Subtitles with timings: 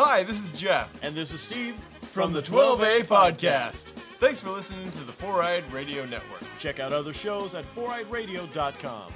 [0.00, 3.86] Hi, this is Jeff And this is Steve from the 12A Podcast.
[4.20, 6.44] Thanks for listening to the Four Eyed Radio Network.
[6.60, 9.12] Check out other shows at foureyedradio.com.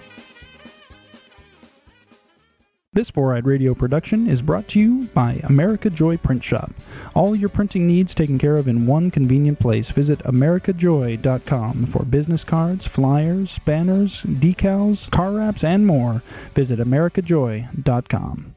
[2.93, 6.73] This Four Eyed Radio production is brought to you by America Joy Print Shop.
[7.15, 9.89] All your printing needs taken care of in one convenient place.
[9.91, 16.25] Visit AmericaJoy.com for business cards, flyers, banners, decals, car wraps, and more.
[16.57, 18.57] Visit AmericaJoy.com.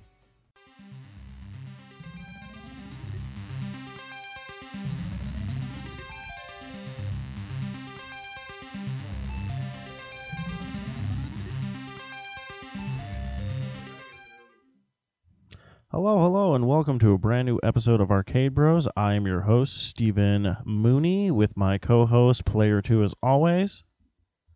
[16.75, 18.85] welcome to a brand new episode of Arcade Bros.
[18.97, 23.85] I am your host, Stephen Mooney, with my co host, Player 2, as always.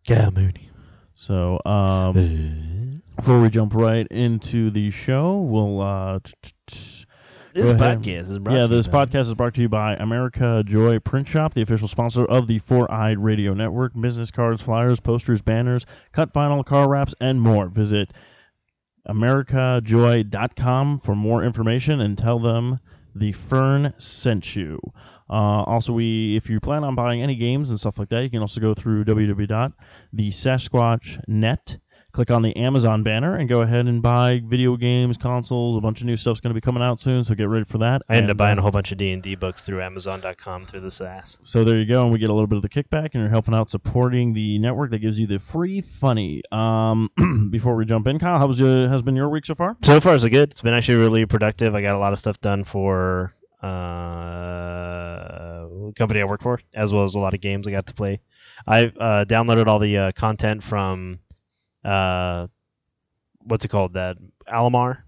[0.04, 0.68] Yeah, Mooney.
[1.14, 5.80] So, um, before we jump right into the show, we'll.
[5.80, 7.06] Uh, t- t- t-
[7.54, 10.98] This podcast is brought yeah, to this podcast is brought to you by America Joy
[10.98, 13.98] Print Shop, the official sponsor of the Four Eyed Radio Network.
[13.98, 17.68] Business cards, flyers, posters, banners, cut vinyl, car wraps, and more.
[17.68, 18.12] Visit
[19.08, 22.80] americajoy.com for more information and tell them
[23.14, 24.78] the Fern sent you.
[25.28, 28.30] Uh, also, we if you plan on buying any games and stuff like that, you
[28.30, 31.78] can also go through www.thesasquatch.net.
[32.12, 35.76] Click on the Amazon banner and go ahead and buy video games, consoles.
[35.76, 37.78] A bunch of new stuff's going to be coming out soon, so get ready for
[37.78, 38.02] that.
[38.08, 40.66] I ended up buying uh, a whole bunch of D and D books through Amazon.com
[40.66, 41.38] through the SAS.
[41.44, 43.28] so there you go, and we get a little bit of the kickback, and you're
[43.28, 46.42] helping out supporting the network that gives you the free funny.
[46.50, 47.10] Um,
[47.50, 49.76] before we jump in, Kyle, how was your, has been your week so far?
[49.84, 50.50] So far, so good.
[50.50, 51.74] It's been actually really productive.
[51.76, 53.68] I got a lot of stuff done for uh,
[55.68, 57.94] the company I work for, as well as a lot of games I got to
[57.94, 58.20] play.
[58.66, 61.20] I uh, downloaded all the uh, content from
[61.84, 62.46] uh,
[63.42, 63.94] what's it called?
[63.94, 64.16] That
[64.48, 64.98] Amalur,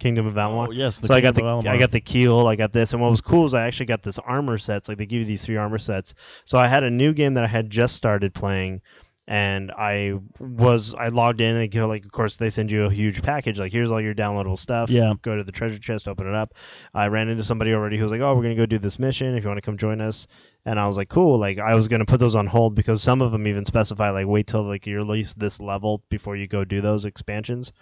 [0.00, 0.68] Kingdom of Amalur.
[0.68, 3.02] Oh, yes, the so I got the I got the keel, I got this, and
[3.02, 4.88] what was cool is I actually got this armor sets.
[4.88, 6.14] Like they give you these three armor sets.
[6.44, 8.80] So I had a new game that I had just started playing,
[9.26, 12.90] and I was I logged in and go like, of course they send you a
[12.90, 13.58] huge package.
[13.58, 14.90] Like here's all your downloadable stuff.
[14.90, 15.14] Yeah.
[15.22, 16.54] Go to the treasure chest, open it up.
[16.94, 19.36] I ran into somebody already who was like, oh, we're gonna go do this mission.
[19.36, 20.26] If you want to come join us.
[20.66, 21.38] And I was like, cool.
[21.38, 24.26] Like I was gonna put those on hold because some of them even specify like
[24.26, 27.72] wait till like you're at least this level before you go do those expansions.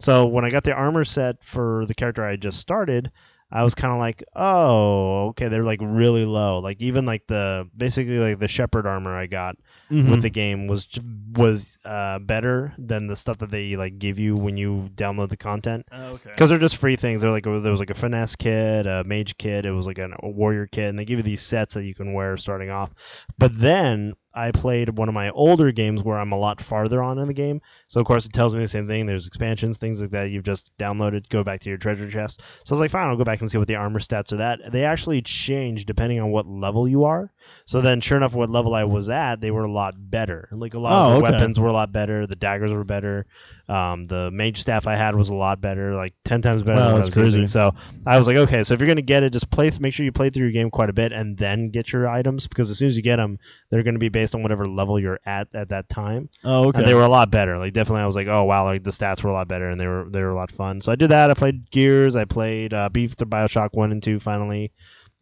[0.00, 3.12] So when I got the armor set for the character I just started,
[3.50, 6.58] I was kind of like, oh, okay, they're like really low.
[6.58, 9.56] Like even like the basically like the shepherd armor I got
[9.90, 10.10] Mhm.
[10.10, 10.88] with the game was
[11.36, 15.36] was uh, better than the stuff that they like give you when you download the
[15.36, 16.30] content Oh, okay.
[16.30, 17.20] because they're just free things.
[17.20, 20.12] They're like there was like a finesse kit, a mage kit, it was like an,
[20.20, 22.90] a warrior kit, and they give you these sets that you can wear starting off.
[23.38, 27.18] But then I played one of my older games where I'm a lot farther on
[27.18, 29.06] in the game, so of course it tells me the same thing.
[29.06, 31.28] There's expansions, things like that you've just downloaded.
[31.30, 32.42] Go back to your treasure chest.
[32.64, 34.36] So I was like, fine, I'll go back and see what the armor stats are.
[34.36, 37.32] That they actually change depending on what level you are.
[37.64, 40.48] So then, sure enough, what level I was at, they were a lot better.
[40.52, 41.32] Like a lot Oh, of the okay.
[41.32, 42.26] weapons were a lot better.
[42.26, 43.26] The daggers were better.
[43.68, 46.84] Um, the mage staff I had was a lot better, like ten times better Wow,
[46.84, 47.38] than what I was crazy.
[47.40, 47.46] using.
[47.48, 47.72] So
[48.06, 49.70] I was like, okay, so if you're gonna get it, just play.
[49.80, 52.46] Make sure you play through your game quite a bit, and then get your items
[52.46, 53.38] because as soon as you get them,
[53.70, 56.28] they're gonna be based on whatever level you're at at that time.
[56.44, 56.78] oh, okay.
[56.78, 57.58] And they were a lot better.
[57.58, 59.78] Like definitely, I was like, oh wow, like the stats were a lot better, and
[59.78, 60.80] they were they were a lot fun.
[60.80, 61.30] So I did that.
[61.30, 62.16] I played Gears.
[62.16, 64.18] I played uh, Beef the Bioshock one and two.
[64.18, 64.72] Finally,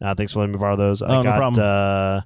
[0.01, 1.01] uh, thanks for letting me borrow those.
[1.01, 1.63] Oh, I no problem.
[1.63, 2.21] uh,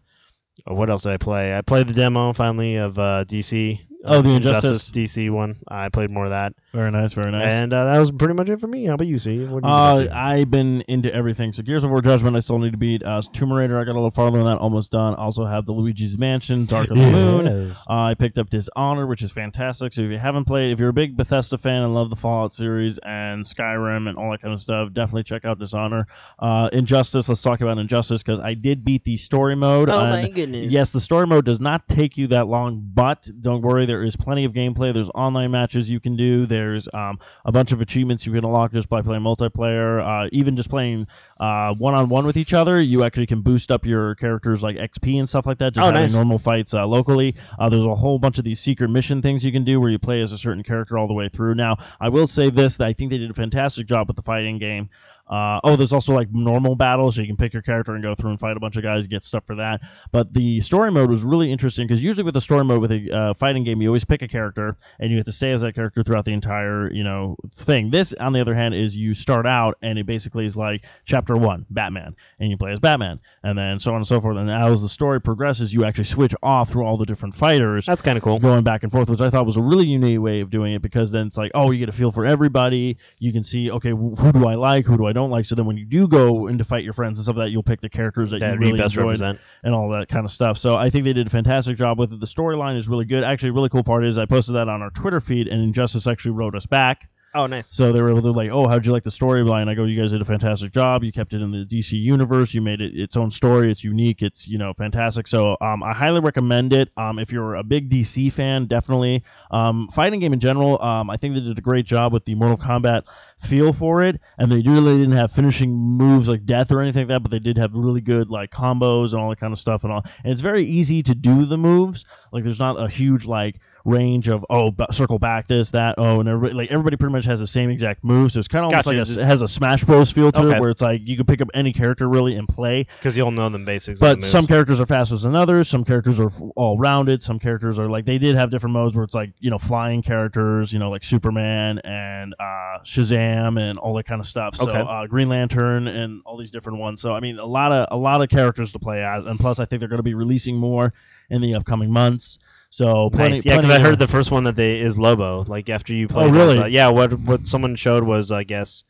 [0.73, 1.55] what else did I play?
[1.57, 3.79] I played the demo finally of uh, DC.
[4.05, 4.89] Oh, the Injustice.
[4.89, 5.57] DC one.
[5.67, 7.47] I played more of that, very nice, very nice.
[7.49, 8.85] and uh, that was pretty much it for me.
[8.85, 9.39] How about you, see?
[9.45, 10.17] What did you Uh, get up to?
[10.17, 11.51] I've been into everything.
[11.51, 13.03] So Gears of War Judgment, I still need to beat.
[13.03, 15.15] Uh, Tomb Raider, I got a little farther than that, almost done.
[15.15, 17.67] Also have the Luigi's Mansion, Dark of the Moon.
[17.67, 17.77] Yes.
[17.89, 19.91] Uh, I picked up Dishonored, which is fantastic.
[19.91, 22.53] So if you haven't played, if you're a big Bethesda fan and love the Fallout
[22.53, 26.05] series and Skyrim and all that kind of stuff, definitely check out Dishonored.
[26.39, 29.89] Uh, Injustice, let's talk about Injustice because I did beat the story mode.
[29.89, 30.71] Oh and my goodness.
[30.71, 34.15] Yes, the story mode does not take you that long, but don't worry, there is
[34.15, 34.93] plenty of gameplay.
[34.93, 36.45] There's online matches you can do.
[36.45, 40.25] There's um, a bunch of achievements you can unlock just by playing multiplayer.
[40.25, 41.07] Uh, even just playing
[41.39, 45.27] uh, one-on-one with each other, you actually can boost up your characters like XP and
[45.27, 45.73] stuff like that.
[45.73, 46.13] Just Oh, having nice.
[46.13, 47.35] normal fights uh, locally.
[47.57, 49.97] Uh, there's a whole bunch of these secret mission things you can do where you
[49.99, 51.55] play as a certain character all the way through.
[51.55, 54.21] Now, I will say this: that I think they did a fantastic job with the
[54.23, 54.89] fighting game.
[55.29, 58.15] Uh, oh, there's also like normal battles, so you can pick your character and go
[58.15, 59.79] through and fight a bunch of guys, get stuff for that.
[60.11, 63.15] But the story mode was really interesting because usually with a story mode with a
[63.15, 65.75] uh, fighting game, you always pick a character and you have to stay as that
[65.75, 67.91] character throughout the entire you know thing.
[67.91, 71.35] This, on the other hand, is you start out and it basically is like chapter
[71.37, 74.37] one, Batman, and you play as Batman, and then so on and so forth.
[74.37, 78.01] And as the story progresses, you actually switch off through all the different fighters That's
[78.01, 78.39] kind of cool.
[78.39, 80.81] going back and forth, which I thought was a really unique way of doing it
[80.81, 82.97] because then it's like, oh, you get a feel for everybody.
[83.19, 85.45] You can see, okay, wh- who do I like, who do I don't like.
[85.45, 87.51] So then when you do go in to fight your friends and stuff like that,
[87.51, 89.39] you'll pick the characters that, that you really best enjoyed represent.
[89.63, 90.57] and all that kind of stuff.
[90.57, 92.19] So I think they did a fantastic job with it.
[92.19, 93.23] The storyline is really good.
[93.23, 96.07] Actually, a really cool part is I posted that on our Twitter feed, and Injustice
[96.07, 97.09] actually wrote us back.
[97.35, 97.69] Oh, nice.
[97.71, 99.69] So they were able to like, oh, how'd you like the storyline?
[99.69, 101.03] I go, you guys did a fantastic job.
[101.03, 102.55] You kept it in the DC universe.
[102.55, 103.71] You made it its own story.
[103.71, 104.23] It's unique.
[104.23, 105.27] It's you know fantastic.
[105.27, 106.89] So um, I highly recommend it.
[106.97, 109.23] Um, if you're a big DC fan, definitely.
[109.51, 112.33] Um, fighting game in general, um, I think they did a great job with the
[112.33, 113.03] Mortal Kombat
[113.47, 117.15] feel for it, and they really didn't have finishing moves like death or anything like
[117.15, 119.83] that, but they did have really good like combos and all that kind of stuff
[119.83, 120.03] and all.
[120.23, 122.05] And it's very easy to do the moves.
[122.31, 126.19] Like there's not a huge like range of oh b- circle back this that oh
[126.19, 128.71] and everybody like everybody pretty much has the same exact move so it's kind of
[128.71, 130.11] almost Gotcha, like a, it has a Smash Bros.
[130.11, 130.57] feel to Okay.
[130.57, 132.85] it where it's like you can pick up any character really and play.
[132.99, 133.99] Because you'll know the basics.
[133.99, 135.67] but the some characters are faster than others.
[135.69, 137.23] Some characters are all rounded.
[137.23, 140.01] Some characters are like they did have different modes where it's like you know flying
[140.01, 144.55] characters you know like Superman and uh, Shazam and all that kind of stuff.
[144.55, 144.79] So Okay.
[144.79, 147.01] uh, Green Lantern and all these different ones.
[147.01, 149.59] So I mean a lot of a lot of characters to play as and plus
[149.59, 150.93] I think they're going to be releasing more
[151.29, 152.39] in the upcoming months
[152.69, 153.45] so plenty, Nice.
[153.45, 155.43] Yeah, because I heard the first one that they is Lobo.
[155.47, 156.25] Like after you play.
[156.25, 156.57] Oh, really?
[156.59, 156.89] uh, yeah.
[156.89, 158.83] What what someone showed was I guess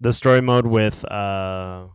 [0.00, 1.86] the story mode with uh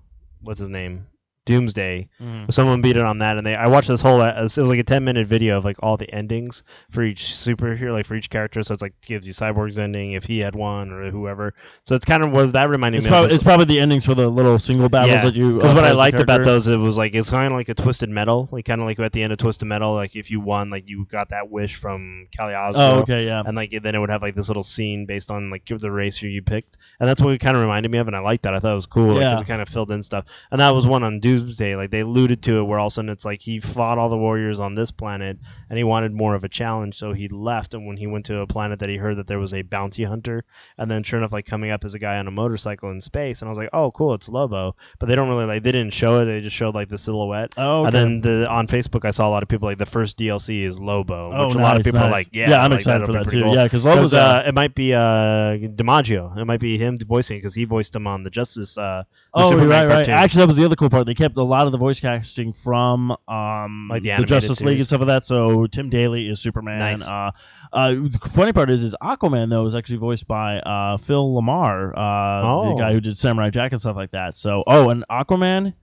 [0.42, 1.08] what's his name
[1.50, 2.08] Doomsday.
[2.22, 2.54] Mhm.
[2.54, 4.78] Someone beat it on that, and they I watched this whole uh, it was like
[4.80, 8.30] a ten minute video of like all the endings for each superhero, like for each
[8.30, 8.62] character.
[8.62, 11.56] So it's like gives you Cyborg's ending if he had one or whoever.
[11.86, 13.10] So it's kind of was that reminding It's me.
[13.10, 15.56] probably, of it's probably the endings for the little single battles yeah, that you.
[15.56, 17.74] Because uh, what I liked about those, it was like it's kind of like a
[17.74, 20.40] Twisted Metal, like kind of like at the end of Twisted Metal, like if you
[20.40, 22.80] won, like you got that wish from Calypso.
[22.80, 23.42] Oh, okay, yeah.
[23.44, 26.28] And like then it would have like this little scene based on like the racer
[26.28, 28.54] you picked, and that's what it kind of reminded me of, and I liked that.
[28.54, 29.40] I thought it was cool because Yeah.
[29.40, 30.26] it kind of filled in stuff.
[30.52, 32.94] And that was one on Doomsday, like they alluded to it, where all of a
[32.96, 35.38] sudden it's like he fought all the warriors on this planet,
[35.70, 37.74] and he wanted more of a challenge, so he left.
[37.74, 40.04] And when he went to a planet that he heard that there was a bounty
[40.04, 40.44] hunter,
[40.78, 43.42] and then sure enough, like coming up as a guy on a motorcycle in space,
[43.42, 44.76] and I was like, oh, cool, it's Lobo.
[45.00, 47.54] But they don't really like they didn't show it; they just showed like the silhouette.
[47.58, 50.18] Oh, And then the on Facebook, I saw a lot of people like the first
[50.18, 52.72] DLC is Lobo, Oh, which a lot of nice, people are like, yeah, Yeah, I'm
[52.72, 53.42] like, excited for that too.
[53.42, 53.56] cool.
[53.56, 56.38] Yeah, 'cause Lobo's, uh, uh, it might be uh, DiMaggio.
[56.38, 58.78] It might be him voicing because he voiced him on the Justice.
[58.78, 59.04] Uh,
[59.34, 59.94] the Oh, Superman right, right.
[60.06, 60.16] cartoons.
[60.16, 61.06] Actually, that was the other cool part.
[61.06, 64.78] They kept a lot of the voice casting from um, Like the the Justice League
[64.80, 65.26] and stuff like that.
[65.26, 66.80] So Tim Daly is Superman.
[66.80, 67.02] Nice.
[67.08, 67.32] Uh,
[67.72, 71.92] uh, the funny part is, is Aquaman though is actually voiced by uh, Phil LaMarr,
[71.98, 72.70] uh, Oh.
[72.76, 74.36] the guy who did Samurai Jack and stuff like that.
[74.36, 75.74] So, oh, and Aquaman,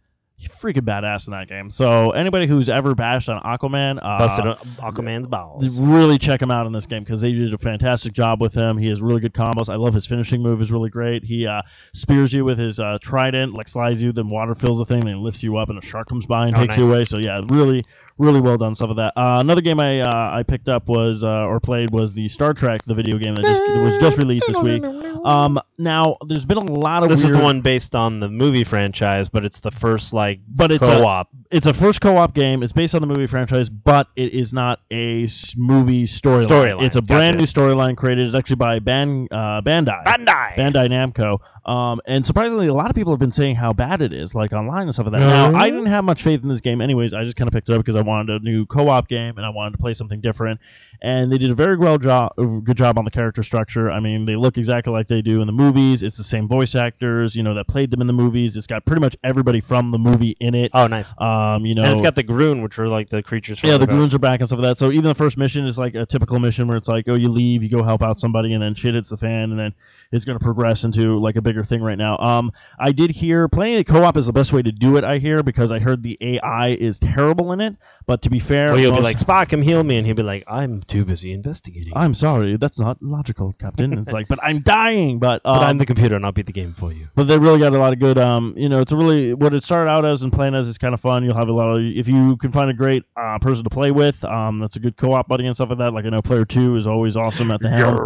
[0.60, 1.70] freaking badass in that game.
[1.70, 4.44] So anybody who's ever bashed on Aquaman, uh, busted
[4.78, 5.78] Aquaman's balls.
[5.78, 8.76] really check him out in this game because they did a fantastic job with him.
[8.76, 9.68] He has really good combos.
[9.68, 11.24] I love his finishing move is really great.
[11.24, 11.62] He uh,
[11.94, 15.22] spears you with his uh, trident, like slides you, then water fills the thing, then
[15.22, 17.04] lifts you up, and a shark comes by and Oh, takes you away.
[17.04, 17.84] So yeah, really,
[18.18, 19.12] really well done stuff of that.
[19.16, 22.54] Uh, another game I uh, I picked up was uh, or played was the Star
[22.54, 24.84] Trek, the video game that, just, was just released this week.
[25.24, 28.64] Um, now there's been a lot of This is the one based on the movie
[28.64, 31.28] franchise, but it's the first like but it's a, co-op.
[31.50, 32.62] it's a first co-op game.
[32.62, 36.46] It's based on the movie franchise, but it is not a movie storyline.
[36.48, 37.60] Storyline, It's a brand gotcha.
[37.62, 38.26] new storyline created.
[38.26, 40.04] It's actually by Ban, uh, Bandai.
[40.04, 40.54] Bandai.
[40.54, 41.38] Bandai Namco.
[41.70, 44.52] Um, and surprisingly, a lot of people have been saying how bad it is, like
[44.52, 45.20] online and stuff like that.
[45.20, 47.12] Now, I didn't have much faith in this game, anyways.
[47.12, 49.44] I just kind of picked it up because I wanted a new co-op game and
[49.44, 50.60] I wanted to play something different.
[51.02, 53.90] And they did a very well job, good job on the character structure.
[53.90, 56.02] I mean, they look exactly like they do in the movies.
[56.02, 58.56] It's the same voice actors, you know, that played them in the movies.
[58.56, 60.70] It's got pretty much everybody from the movie in it.
[60.74, 61.12] Oh, nice.
[61.18, 63.58] Um, you know, and it's got the Gorn, which are like the creatures.
[63.60, 64.78] From yeah, the Gorns are back and stuff like that.
[64.78, 67.28] So even the first mission is like a typical mission where it's like, oh, you
[67.28, 69.74] leave, you go help out somebody, and then shit hits the fan, and then
[70.12, 72.16] it's going to progress into like a bigger thing right now.
[72.18, 75.04] Um, I did hear playing a co-op is the best way to do it.
[75.04, 77.76] I hear because I heard the AI is terrible in it.
[78.06, 80.22] But to be fair, Well, you'll be like Spock, come heal me, and he'll be
[80.22, 81.92] like, I'm too busy investigating.
[81.96, 83.96] I'm sorry, that's not logical, Captain.
[83.98, 85.18] It's like, but I'm dying.
[85.18, 87.08] But um, but I'm the computer, and I'll beat the game for you.
[87.14, 89.54] but they really got a lot of good um you know it's a really what
[89.54, 91.76] it started out as and playing as is kind of fun you'll have a lot
[91.76, 94.80] of if you can find a great uh, person to play with um that's a
[94.80, 97.50] good co-op buddy and stuff like that like i know player two is always awesome
[97.50, 97.96] at the helm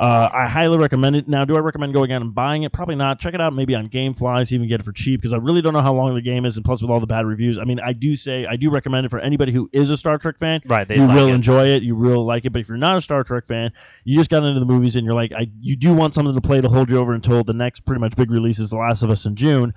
[0.00, 2.94] uh, i highly recommend it now do i recommend going out and buying it probably
[2.96, 5.20] not check it out maybe on gamefly see if you can get it for cheap
[5.20, 7.06] because i really don't know how long the game is and plus with all the
[7.06, 9.90] bad reviews i mean i do say i do recommend it for anybody who is
[9.90, 11.34] a star trek fan Right, they you like will it.
[11.34, 13.70] enjoy it you will like it but if you're not a star trek fan
[14.04, 16.40] you just got into the movies and you're like I you do want something to
[16.40, 19.02] play to hold you over until the next pretty much big release is The Last
[19.02, 19.72] of Us in June.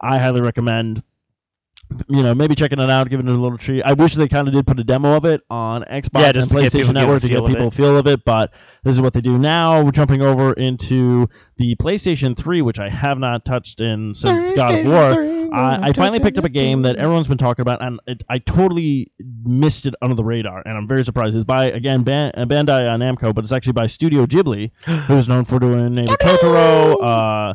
[0.00, 1.02] I highly recommend
[2.08, 3.82] you know, maybe checking it out, giving it a little treat.
[3.82, 6.50] I wish they kind of did put a demo of it on Xbox Yeah, just
[6.50, 8.06] and to get people PlayStation to get a Network to get people a feel of
[8.06, 8.52] it, but
[8.84, 9.82] this is what they do now.
[9.82, 14.74] We're jumping over into the PlayStation 3, which I have not touched in since God
[14.74, 15.39] of War.
[15.52, 18.38] I, I finally picked up a game that everyone's been talking about, and it, I
[18.38, 19.10] totally
[19.44, 21.36] missed it under the radar, and I'm very surprised.
[21.36, 24.70] It's by again Ban- uh, Bandai Namco, but it's actually by Studio Ghibli,
[25.06, 27.54] who's known for doing Neighbor Totoro, uh,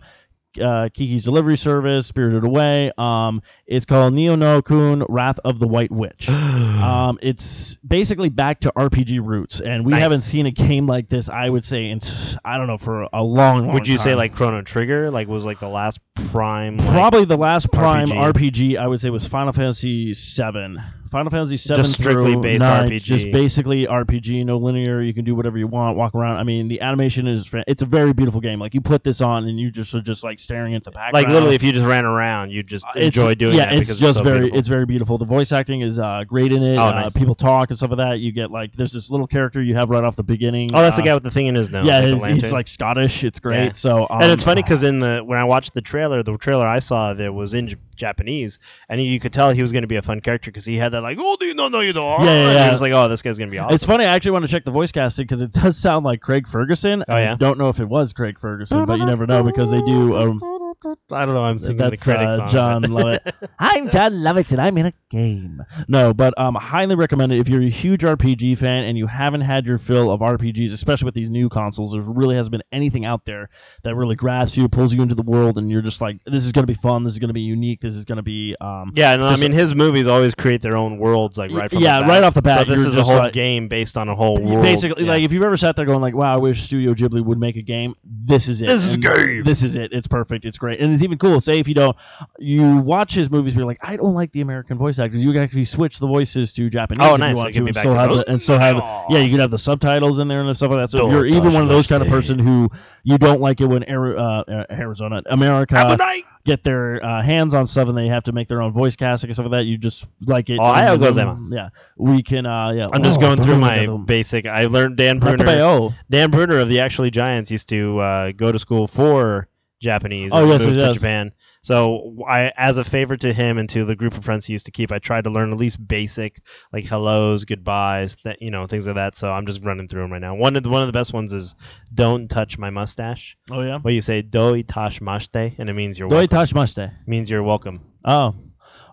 [0.59, 2.91] uh, Kiki's Delivery Service, Spirited Away.
[2.97, 6.27] Um, it's called Ni no Kuni Wrath of the White Witch.
[6.29, 10.01] um, it's basically back to RPG roots, and we Nice.
[10.01, 11.29] haven't seen a game like this.
[11.29, 11.99] I would say, in
[12.43, 15.11] I don't know for a long, long Would you say like Chrono Trigger?
[15.11, 15.99] Like was like the last
[16.31, 16.77] prime?
[16.77, 18.33] Like, Probably the last prime RPG.
[18.51, 18.77] RPG.
[18.77, 20.77] I would say was Final Fantasy VII.
[21.15, 23.01] Final Fantasy Seven Just strictly based nine, RPG.
[23.01, 25.01] just basically RPG, no linear.
[25.01, 26.35] You can do whatever you want, walk around.
[26.39, 28.59] I mean, the animation is it's a very beautiful game.
[28.59, 31.13] Like you put this on and you just are just like staring at the background.
[31.13, 33.59] like literally, if you just ran around, you just It's- enjoy doing it.
[33.59, 34.59] yeah, that it's because just it's so very beautiful.
[34.59, 35.17] it's very beautiful.
[35.17, 36.75] The voice acting is uh, great in it.
[36.75, 38.19] Oh, uh, people talk and stuff like that.
[38.19, 40.71] You get like there's this little character you have right off the beginning.
[40.73, 41.85] Oh, that's the uh, guy with the thing in his nose.
[41.85, 43.23] Yeah, like the he's, he's like Scottish.
[43.23, 43.67] It's great.
[43.67, 43.71] Yeah.
[43.71, 46.67] So um, and it's funny because in the when I watched the trailer, the trailer
[46.67, 49.87] I saw of it was in Japanese, and you could tell he was going to
[49.87, 51.93] be a fun character because he had that like, oh, do you know, no, you
[51.93, 52.21] don't.
[52.21, 52.67] Yeah, yeah, yeah.
[52.67, 53.75] I was like, oh, this guy's to be awesome.
[53.75, 54.05] It's funny.
[54.05, 57.03] I actually want to check the voice casting because it does sound like Craig Ferguson.
[57.07, 57.33] Oh, yeah?
[57.33, 60.17] I don't know if it was Craig Ferguson, but you never know because they do.
[60.17, 60.64] Um,
[61.11, 61.43] I don't know.
[61.43, 62.83] I'm thinking the that's critics uh, Jon.
[62.83, 63.31] Lovitz.
[63.59, 65.63] I'm Jon Lovitz, and I'm in a game.
[65.87, 69.41] No, but um, highly recommend it if you're a huge RPG fan and you haven't
[69.41, 71.91] had your fill of RPGs, especially with these new consoles.
[71.93, 73.49] There really hasn't been anything out there
[73.83, 76.51] that really grabs you, pulls you into the world, and you're just like, this is
[76.51, 77.03] going to be fun.
[77.03, 77.81] This is going to be unique.
[77.81, 78.55] This is going to be.
[78.61, 81.79] Um, Yeah, no, I mean his movies always create their own worlds, like right from
[81.79, 82.09] Yeah, the bat.
[82.09, 84.37] right off the bat, So this is a whole like- game based on a whole
[84.41, 84.61] world.
[84.63, 85.11] Basically, yeah.
[85.13, 87.55] like if you've ever sat there going like, "Wow, I wish Studio Ghibli would make
[87.55, 88.67] a game," this is it.
[88.67, 89.43] This is And the game.
[89.43, 89.91] This is it.
[89.93, 90.45] It's perfect.
[90.45, 91.39] It's great, and it's even cool.
[91.41, 91.95] Say if you don't,
[92.39, 95.23] you watch his movies, you're like, I don't like the American voice actors.
[95.23, 97.07] You can actually switch the voices to Japanese.
[97.07, 97.31] Oh, nice.
[97.31, 99.05] You So want it to, and back still have the, and still have Aw.
[99.09, 100.89] yeah, you can have the subtitles in there and stuff like that.
[100.91, 102.69] So Don't you're even one of those kind of person who
[103.03, 106.23] you don't like it when uh, Arizona, America Have a night.
[106.45, 109.29] get their uh, hands on stuff and they have to make their own voice casting
[109.29, 109.65] and stuff like that.
[109.65, 110.59] You just like it.
[110.59, 111.51] Ohio and- gozaimasu.
[111.51, 112.45] Yeah, we can.
[112.45, 114.05] Uh, yeah, I'm just Oh, going through my look at them.
[114.05, 114.45] basic.
[114.45, 115.89] I learned Dan Bruner.
[116.09, 119.47] Dan Bruner of the Actually Giants used to uh, go to school for
[119.81, 120.95] Japanese Oh, and yes, moved he to does.
[120.97, 121.31] Japan.
[121.61, 124.67] So I, as a favor to him and to the group of friends he used
[124.67, 126.41] to keep, I tried to learn at least basic
[126.71, 129.15] like hellos, goodbyes, that you know things like that.
[129.15, 130.35] So I'm just running through them right now.
[130.35, 131.55] One of the, one of the best ones is
[131.93, 133.79] "Don't touch my mustache." Oh yeah.
[133.83, 136.37] Well, you say "Do itashimashite," and it means you're welcome.
[136.37, 136.91] Tashimashite.
[137.07, 137.81] means you're welcome.
[138.03, 138.35] Oh.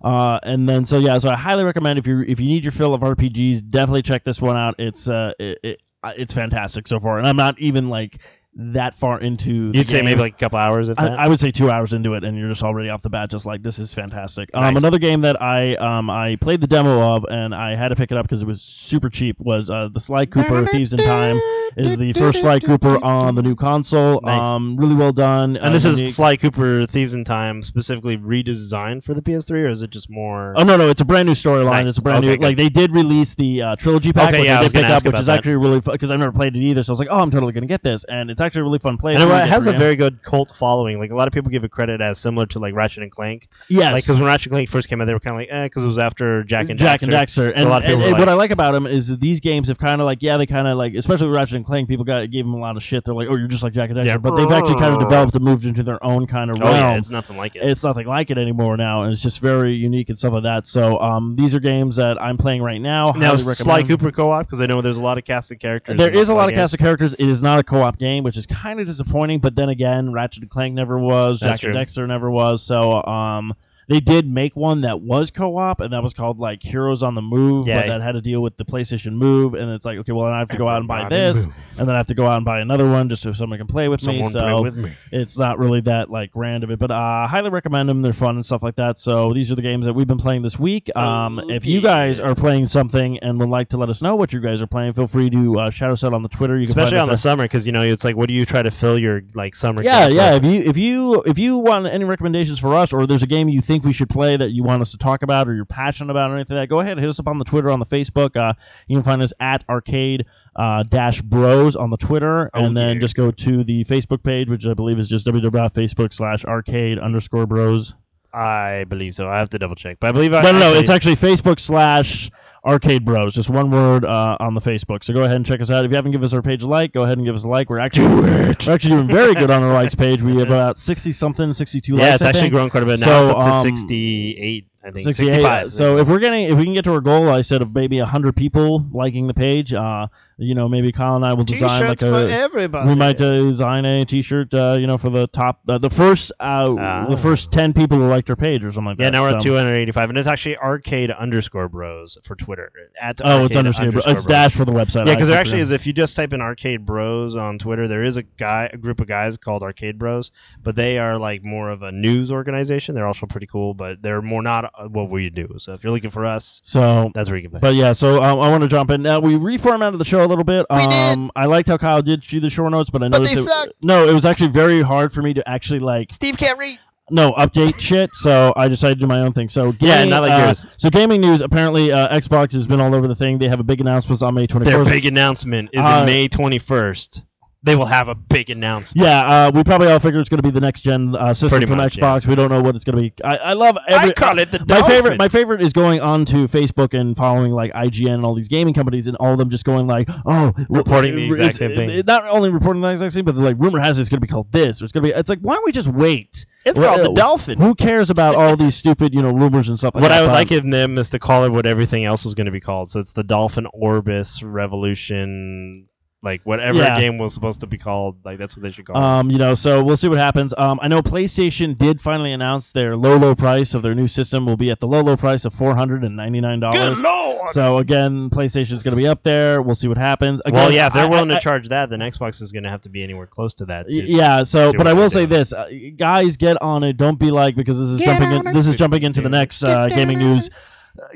[0.03, 2.73] Uh, and then so yeah, so I highly recommend if you if you need your
[2.73, 4.75] fill of RPGs, definitely check this one out.
[4.79, 8.19] It's uh it, it uh, it's fantastic so far, and I'm not even like
[8.55, 9.73] that far into.
[9.73, 10.05] the You'd say game.
[10.05, 11.19] maybe like a couple hours at I, that.
[11.19, 13.47] I would say two hours into it, and you're just already off the bat, just
[13.47, 14.51] like this is fantastic.
[14.55, 17.97] Um, another game that I um I played the demo of, and I had to
[17.97, 19.37] pick it up because it was super cheap.
[19.41, 21.41] Was uh, the Sly Cooper Thieves in Time
[21.77, 24.21] is the first Sly Cooper on the new console.
[24.23, 24.45] Nice.
[24.45, 25.57] Um, really well done.
[25.57, 26.15] and this uh, is.
[26.15, 30.53] Sly Cooper Thieves in Time specifically redesigned for the PS3, or is it just more?
[30.57, 31.85] Oh no, no, it's a brand new storyline.
[31.85, 31.89] Nice.
[31.91, 32.43] It's a brand Okay, new.
[32.43, 35.19] Like they did release the uh, trilogy pack, Okay, which yeah, was pick up, which
[35.19, 35.39] is that.
[35.39, 36.83] actually really fun because I've never played it either.
[36.83, 38.79] So I was like, oh, I'm totally gonna get this, and it's actually a really
[38.79, 39.15] fun play.
[39.15, 40.99] and it has a very good cult following.
[40.99, 43.49] Like a lot of people give it credit as similar to like Ratchet and Clank.
[43.69, 45.49] yes, Like because when Ratchet and Clank first came out, they were kind of like,
[45.51, 47.03] eh, because it was after Jak and Jak Daxter.
[47.05, 47.31] and Daxter.
[47.31, 49.21] So And, a lot of people and were what I like about them is that
[49.21, 51.65] these games have kind of like, yeah, they kind of like, especially with Ratchet and
[51.65, 53.05] Clank, people got gave them a lot of shit.
[53.05, 54.17] They're like, oh, you're just like Jak and Daxter, Yeah.
[54.19, 56.75] but they've actually kind of developed and moved into their own kind of Oh realm.
[56.77, 57.63] yeah, it's nothing like it.
[57.63, 60.67] it's nothing like it anymore now, and it's just very unique and stuff like that.
[60.67, 63.13] So, um, these are games that I'm playing right now.
[63.17, 63.83] now Sly.
[63.83, 65.97] Cooper co-op because I know there's a lot of casted characters.
[65.99, 66.59] There is a lot of game.
[66.63, 67.15] cast characters.
[67.15, 69.41] It is not a co-op game, which is kind of disappointing.
[69.41, 71.41] But then again, Ratchet and Clank never was.
[71.41, 71.77] That's Jak and.
[71.77, 72.63] Daxter never was.
[72.63, 73.53] So um,
[73.89, 77.23] they did make one that was co-op, and that was called like Heroes on the
[77.23, 77.67] Move.
[77.67, 77.81] Yeah.
[77.81, 80.35] But that had to deal with the PlayStation Move, and it's like, okay, well, then
[80.35, 81.55] I have to go out and buy this, move.
[81.79, 83.67] and then I have to go out and buy another one just so someone can
[83.67, 84.23] play with me.
[84.31, 84.93] So with me.
[85.11, 88.03] it's not really that like grand of it, but uh, I highly recommend them.
[88.03, 88.99] They're fun and stuff like that.
[88.99, 90.95] So these are the games that we've been playing this week.
[90.97, 94.17] Um, Oh, if you guys are playing something and would like to let us know
[94.17, 96.59] what you guys are playing, feel free to uh, shout us out on the Twitter.
[96.59, 98.63] You can Especially on the summer because you know it's like, what do you try
[98.63, 99.83] to fill your like summer?
[99.83, 100.35] yeah, yeah.
[100.35, 100.45] with?
[100.45, 103.49] If you if you if you want any recommendations for us, or there's a game
[103.49, 106.11] you think we should play that you want us to talk about, or you're passionate
[106.11, 107.79] about, or anything like that, go ahead and hit us up on the Twitter, on
[107.79, 108.37] the Facebook.
[108.37, 108.53] Uh,
[108.87, 110.27] you can find us at Arcade
[110.57, 113.01] uh, Dash Bros on the Twitter, Oh, and then yeah.
[113.01, 117.47] just go to the Facebook page, which I believe is just www.facebook slash Arcade underscore
[117.47, 117.95] Bros.
[118.35, 119.29] I believe so.
[119.29, 120.65] I have to double check, but I believe I No, no, no.
[120.69, 122.31] actually- It's actually Facebook slash
[122.65, 123.35] Arcade Bros.
[123.35, 125.03] Just one word uh, on the Facebook.
[125.03, 125.85] So go ahead and check us out.
[125.85, 127.49] If you haven't given us our page a like, go ahead and give us a
[127.49, 127.71] like.
[127.71, 130.23] We're actually we're actually doing very good on our likes page.
[130.23, 132.05] We have about sixty something, sixty two likes.
[132.05, 133.01] yeah, it's I actually grown quite a bit.
[133.01, 135.05] Now So, it's up to um, 68, I think.
[135.05, 135.27] 68.
[135.29, 135.73] 65.
[135.73, 137.99] So if we're getting, if we can get to our goal, I said of maybe
[137.99, 140.07] hundred people liking the page, uh,
[140.39, 142.31] you know, maybe Kyle and I will design like T-shirts for a.
[142.33, 142.89] everybody.
[142.89, 146.33] We might uh, design a T-shirt, uh, you know, for the top, uh, the first,
[146.41, 147.07] uh, Ah.
[147.09, 149.17] the first ten people who liked our page or something like Yeah, that.
[149.17, 152.53] Yeah, now we're So- at 285, and it's actually arcade underscore bros for Twitter.
[152.53, 153.99] Twitter at Oh, it's arcade understandable.
[154.03, 154.27] underscore It's bros.
[154.27, 155.07] dash for the website.
[155.07, 155.71] Yeah, because there actually is.
[155.71, 159.01] If you just type in Arcade Bros on Twitter, there is a guy, a group
[159.01, 162.95] of guys called Arcade Bros, but they are like more of a news organization.
[162.95, 165.55] They're also pretty cool, but they're more not what we do.
[165.59, 167.61] So if you're looking for us, So that's where you can play.
[167.61, 169.03] But yeah, so um, I want to jump in.
[169.03, 170.65] Now we reformatted the show a little bit.
[170.71, 170.93] We did.
[170.93, 173.41] um, I liked how Kyle did do the short notes, but I But noticed they
[173.41, 173.73] it, sucked.
[173.83, 176.79] no, it was actually very hard for me to actually like Steve can't read.
[177.11, 178.11] no update shit.
[178.15, 179.49] So I decided to do my own thing.
[179.49, 180.65] So Yeah, not like uh, yours.
[180.79, 181.41] So gaming news.
[181.43, 183.39] Apparently, uh, Xbox has been all over the thing.
[183.39, 184.65] They have a big announcement on May 21st.
[184.65, 187.23] Their big announcement is Uh, in May 21st.
[187.65, 189.07] They will have a big announcement.
[189.07, 191.51] Yeah, uh, we probably all figure it's going to be the next gen uh, system
[191.51, 192.27] Pretty from much, Xbox.
[192.27, 193.15] We don't know what it's going to be.
[193.25, 194.11] I, I love every.
[194.11, 194.83] I call it the Dolphin.
[194.83, 195.19] my favorite.
[195.19, 198.75] My favorite is going on to Facebook and following like IGN and all these gaming
[198.75, 202.03] companies, and all of them just going like, oh, Reporting the exact same thing.
[202.07, 204.21] Not only reporting the exact same, thing, but they're like, rumor has it it's going
[204.21, 205.19] to be called this, or it's going to be.
[205.19, 206.45] It's like, why don't we just wait?
[206.65, 207.59] It's Well, called the Dolphin.
[207.59, 209.95] Who cares about all these stupid, you know, rumors and stuff?
[209.95, 212.25] Like What that, I would like in them is to call it what everything else
[212.25, 212.91] was going to be called.
[212.91, 215.89] So it's the Dolphin Orbis Revolution,
[216.25, 217.01] like whatever Yeah.
[217.01, 218.17] game was supposed to be called.
[218.25, 219.03] Like that's what they should call it.
[219.03, 220.55] Um, you know, so we'll see what happens.
[220.57, 224.47] Um, I know PlayStation did finally announce their low, low price of their new system
[224.47, 226.97] will be at the low, low price of four hundred and ninety nine dollars.
[227.01, 227.51] lord!
[227.51, 229.63] So again, PlayStation is going to be up there.
[229.63, 230.41] We'll see what happens.
[230.45, 232.63] Again, well, yeah, if they're I- willing I- to charge that, then Xbox is going
[232.65, 233.87] to have to be anywhere close to that.
[233.87, 234.07] Y- Too.
[234.07, 235.31] Yeah, so do but I will say doing.
[235.41, 236.97] this, uh, guys, get on it.
[236.99, 239.65] Don't be like because this is Get jumping in, this is jumping into the next
[239.65, 240.51] uh, gaming news.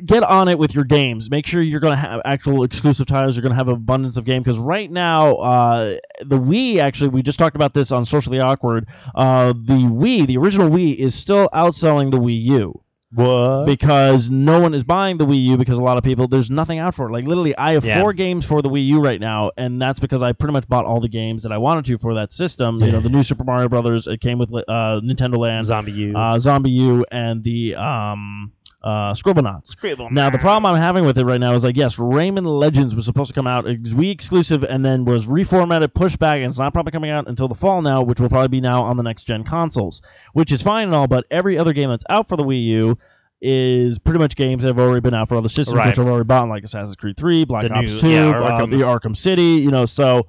[0.05, 1.31] Get on it with your games.
[1.31, 3.37] Make sure you're going to have actual exclusive titles.
[3.37, 7.23] You're going to have abundance of game because right now, uh, the Wii actually we
[7.23, 8.87] just talked about this on Socially Awkward.
[9.15, 12.81] Uh, the Wii, the original Wii, is still outselling the Wii U
[13.13, 13.67] What?
[13.67, 16.79] because no one is buying the Wii U because a lot of people there's nothing
[16.79, 17.13] out for it.
[17.13, 18.01] Like literally, I have Yeah.
[18.01, 20.87] four games for the Wii U right now, and that's because I pretty much bought
[20.87, 22.79] all the games that I wanted to for that system.
[22.83, 24.07] You know, the new Super Mario Brothers.
[24.07, 26.15] It came with uh, Nintendo Land, ZombiU.
[26.17, 28.53] uh, ZombiU, and the um,
[28.87, 29.67] uh, Scribblenauts.
[29.67, 32.95] Scribble Now the problem I'm having with it right now is like yes, Rayman Legends
[32.95, 36.47] was supposed to come out was Wii exclusive and then was reformatted, pushed back, and
[36.49, 38.97] it's not probably coming out until the fall now, which will probably be now on
[38.97, 40.03] the next gen consoles,
[40.35, 41.09] which is fine and all.
[41.09, 42.99] But every other game that's out for the Wii U
[43.43, 45.89] is pretty much games that have already been out for other systems, Right.
[45.89, 48.25] which I've already bought, like Assassin's Creed 3, Black The Ops new- 2, yeah,
[48.67, 49.85] the Arkham City, you know.
[49.85, 50.27] So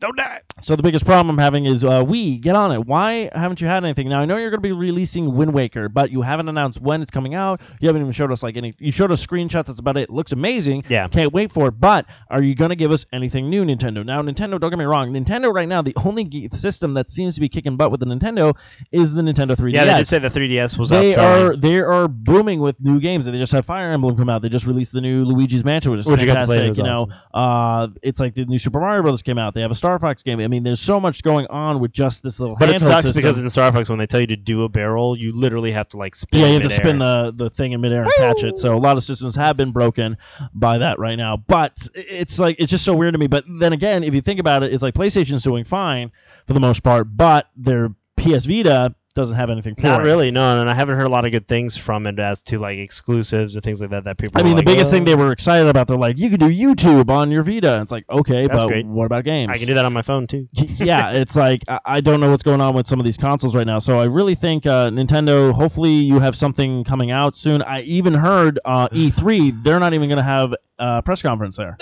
[0.00, 0.40] Don't die.
[0.60, 2.86] so the biggest problem I'm having is uh, we get on it.
[2.86, 4.08] Why haven't you had anything?
[4.08, 7.02] Now I know you're going to be releasing Wind Waker, but you haven't announced when
[7.02, 7.60] it's coming out.
[7.80, 8.72] You haven't even showed us like any.
[8.78, 9.66] You showed us screenshots.
[9.66, 10.02] That's about it.
[10.02, 10.84] it looks amazing.
[10.88, 11.08] Yeah.
[11.08, 11.72] Can't wait for it.
[11.80, 14.04] But are you going to give us anything new, Nintendo?
[14.04, 15.12] Now Nintendo, don't get me wrong.
[15.12, 18.56] Nintendo right now, the only system that seems to be kicking butt with the Nintendo
[18.92, 19.72] is the Nintendo 3DS.
[19.72, 21.50] Yeah, they did say the 3DS was They outselling.
[21.50, 23.26] are they are booming with new games.
[23.26, 24.42] They just had Fire Emblem come out.
[24.42, 26.68] They just released the new Luigi's Mansion, which is Which you got to play, fantastic.
[26.68, 29.54] was You know, uh, it's like the new Super Mario Brothers came out.
[29.54, 30.40] They have a Star Fox game.
[30.40, 32.56] I mean, there's so much going on with just this little.
[32.56, 33.22] But it sucks system.
[33.22, 35.88] because in Star Fox, when they tell you to do a barrel, you literally have
[35.90, 36.40] to like spin.
[36.40, 38.58] yeah, you have to spin the, the thing in midair and catch it.
[38.58, 40.16] So a lot of systems have been broken
[40.52, 41.36] by that right now.
[41.36, 43.28] But it's like it's just so weird to me.
[43.28, 46.10] But then again, if you think about it, it's like PlayStation's doing fine
[46.48, 50.04] for the most part, but their PS Vita doesn't have anything for Not it.
[50.04, 52.58] really, no, and I haven't heard a lot of good things from it as to
[52.58, 54.40] like exclusives or things like that that people.
[54.40, 56.38] I mean, the like, biggest thing "Oh, they were excited about, they're like, you can
[56.38, 57.80] do YouTube on your Vita.
[57.82, 58.86] It's like, okay, That's but great.
[58.86, 59.50] what about games?
[59.52, 60.48] I can do that on my phone too.
[60.52, 63.56] yeah, it's like I, I don't know what's going on with some of these consoles
[63.56, 63.80] right now.
[63.80, 65.52] So I really think uh, Nintendo.
[65.52, 67.60] Hopefully, you have something coming out soon.
[67.62, 69.64] I even heard uh, E3.
[69.64, 71.76] They're not even going to have a press conference there.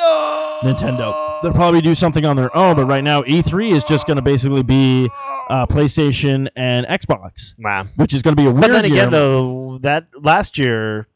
[0.62, 1.25] Nintendo.
[1.42, 4.22] They'll probably do something on their own, but right now E3 is just going to
[4.22, 5.08] basically be
[5.50, 7.86] uh, PlayStation and Xbox, Wow.
[7.96, 8.94] which is going to be a weird But then year.
[8.94, 11.06] again, though, that last year,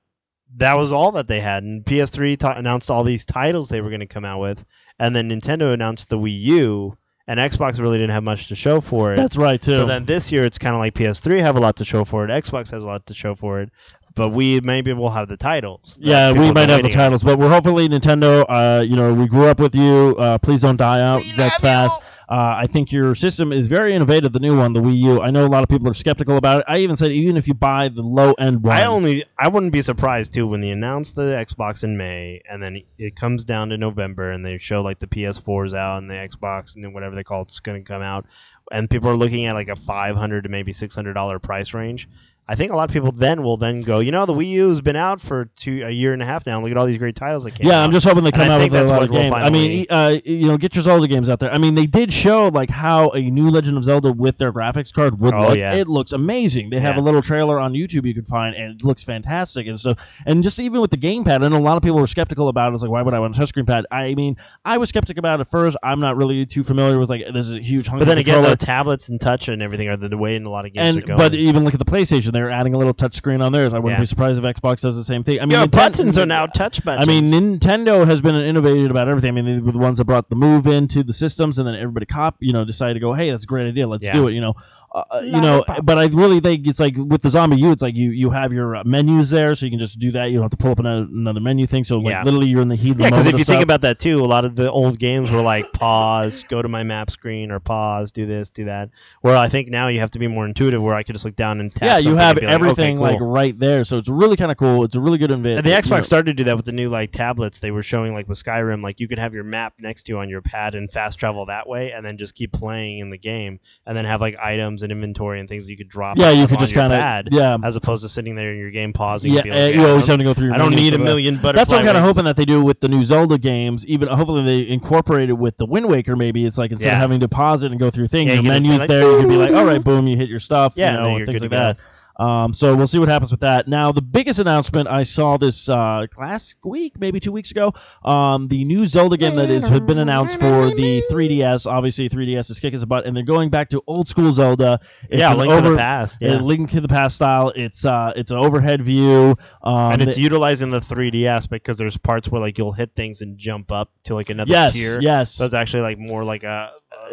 [0.56, 3.88] that was all that they had, and PS3 ta- announced all these titles they were
[3.88, 4.64] going to come out with,
[4.98, 8.80] and then Nintendo announced the Wii U, and Xbox really didn't have much to show
[8.80, 9.16] for it.
[9.16, 9.74] That's right too.
[9.74, 12.24] So then this year it's kind of like PS3 have a lot to show for
[12.24, 13.70] it, Xbox has a lot to show for it,
[14.14, 15.98] but we maybe will have the titles.
[16.00, 17.04] Yeah, we have might have the waiting on.
[17.04, 18.44] titles, but we're hopefully Nintendo.
[18.48, 20.16] Uh, you know, we grew up with you.
[20.18, 21.22] Uh, please don't die out.
[21.22, 22.02] We That's love fast.
[22.28, 24.32] Uh, I think your system is very innovative.
[24.32, 25.20] The new one, the Wii U.
[25.20, 26.66] I know a lot of people are skeptical about it.
[26.68, 29.72] I even said even if you buy the low end one, I only I wouldn't
[29.72, 33.70] be surprised too when they announce the Xbox in May and then it comes down
[33.70, 37.24] to November and they show like the PS4's out and the Xbox and whatever they
[37.24, 38.26] call it's going to come out
[38.70, 42.08] and people are looking at like a 500 to maybe 600 dollar price range.
[42.50, 44.80] I think a lot of people then will then go, you know, the Wii U's
[44.80, 46.60] been out for two a year and a half now.
[46.60, 47.70] Look at all these great titles that came out.
[47.70, 49.32] Yeah, I'm just hoping they come I out with a lot of we'll games.
[49.36, 51.52] I mean, uh, you know, get your Zelda games out there.
[51.52, 54.92] I mean, they did show like how a new Legend of Zelda with their graphics
[54.92, 55.58] card would Oh, look.
[55.58, 55.74] yeah.
[55.74, 56.70] It looks amazing.
[56.70, 57.02] They have Yeah.
[57.02, 59.98] a little trailer on YouTube you can find, and it looks fantastic and stuff.
[60.26, 62.72] And just even with the gamepad, I know a lot of people were skeptical about
[62.72, 62.74] it.
[62.74, 63.86] It's like, why would I want a touchscreen pad?
[63.92, 65.76] I mean, I was skeptical about it at first.
[65.84, 67.86] I'm not really too familiar with like this is a huge.
[67.86, 68.00] Hunger.
[68.04, 70.66] But then again, the tablets and touch and everything are the way in a lot
[70.66, 71.18] of games and are going.
[71.18, 72.32] but even look at the PlayStation.
[72.40, 73.74] They're adding a little touchscreen on theirs.
[73.74, 74.02] I wouldn't Yeah.
[74.02, 75.40] be surprised if Xbox does the same thing.
[75.40, 77.06] I mean, Your Ninten- buttons are now touch buttons.
[77.06, 79.28] I mean, Nintendo has been innovative about everything.
[79.28, 81.74] I mean, they were the ones that brought the Move into the systems, and then
[81.74, 83.86] everybody cop, you know, decided to go, "Hey, that's a great idea.
[83.86, 84.14] Let's Yeah.
[84.14, 84.54] do it." You know,
[84.92, 85.64] uh, you know.
[85.82, 88.76] But I really think it's like with the ZombiU, it's like you you have your
[88.76, 90.26] uh, menus there, so you can just do that.
[90.26, 91.84] You don't have to pull up another, another menu thing.
[91.84, 92.22] So like Yeah.
[92.24, 93.98] literally, you're in the heat of the yeah, because if you of think about that
[93.98, 97.50] too, a lot of the old games were like pause, go to my map screen,
[97.50, 98.90] or pause, do this, do that.
[99.20, 101.36] Where I think now you have to be more intuitive, where I could just look
[101.36, 101.86] down and tap.
[101.86, 103.06] yeah, you have and be like, okay, everything cool.
[103.06, 104.84] like right there, so it's really kind of cool.
[104.84, 105.58] It's a really good invention.
[105.58, 106.02] And the you Xbox know.
[106.02, 107.60] started to do that with the new like tablets.
[107.60, 110.18] They were showing like with Skyrim, like you could have your map next to you
[110.18, 113.18] on your pad and fast travel that way, and then just keep playing in the
[113.18, 116.16] game, and then have like items and inventory and things you could drop.
[116.18, 117.56] Yeah, you could just kind of yeah.
[117.62, 119.32] as opposed to sitting there in your game pausing.
[119.32, 120.46] Yeah, like, uh, yeah, you always have to go through.
[120.46, 121.04] Your I don't need a that.
[121.04, 121.52] million butterfly.
[121.52, 123.86] That's what I'm kind of hoping that they do with the new Zelda games.
[123.86, 126.16] Even hopefully they incorporate it with the Wind Waker.
[126.16, 128.44] Maybe it's like instead of having to pause it and go through things, Yeah, your
[128.44, 129.10] you can just be menus like, there.
[129.10, 130.74] You can be like, all right, boom, you hit your stuff.
[130.76, 131.76] Yeah, you know, and things like that.
[132.20, 133.66] Um, so we'll see what happens with that.
[133.66, 137.72] Now, the biggest announcement I saw this uh, last week, maybe two weeks ago,
[138.04, 141.66] um, the new Zelda game that is had been announced for the 3DS.
[141.66, 144.78] Obviously, 3DS is kicking its butt, and they're going back to old school Zelda.
[145.08, 146.22] It's yeah, Link to over- the Past.
[146.22, 146.40] uh, Yeah.
[146.40, 147.52] Link to the Past style.
[147.56, 149.36] It's uh, it's an overhead view.
[149.62, 152.90] Um, and it's the- utilizing the 3D aspect because there's parts where like you'll hit
[152.94, 154.98] things and jump up to like another yes, tier.
[155.00, 155.32] yes.
[155.32, 156.72] So it's actually like more like a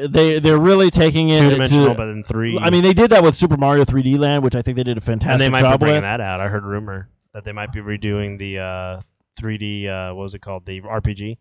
[0.10, 2.58] they they're really taking it two dimensional, but in three.
[2.58, 4.98] I mean, they did that with Super Mario 3D Land, which I think they did
[4.98, 6.04] a fantastic and they might job be bringing with.
[6.04, 6.40] that out.
[6.40, 9.02] I heard rumor that they might be redoing the uh,
[9.40, 9.88] 3D.
[9.88, 10.66] Uh, what was it called?
[10.66, 11.38] The RPG.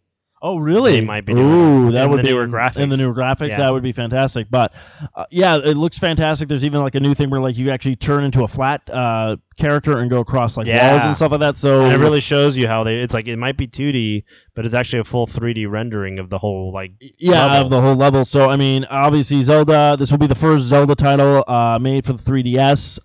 [0.47, 0.93] Oh, really?
[0.93, 3.49] They might be doing Ooh, that would the be newer in the newer graphics.
[3.49, 3.57] Yeah.
[3.57, 4.47] That would be fantastic.
[4.49, 4.73] But
[5.13, 6.49] uh, yeah, it looks fantastic.
[6.49, 9.39] There's even like a new thing where like you actually turn into a flat uh,
[9.57, 11.57] character and go across like walls and stuff like that.
[11.57, 13.01] So And it really shows you how they.
[13.01, 14.23] It's like it might be 2D,
[14.55, 16.93] but it's actually a full 3D rendering of the whole like.
[17.19, 17.65] yeah level.
[17.65, 18.25] of the whole level.
[18.25, 19.97] So I mean, obviously Zelda.
[19.99, 23.01] This will be the first Zelda title uh, made for the 3DS.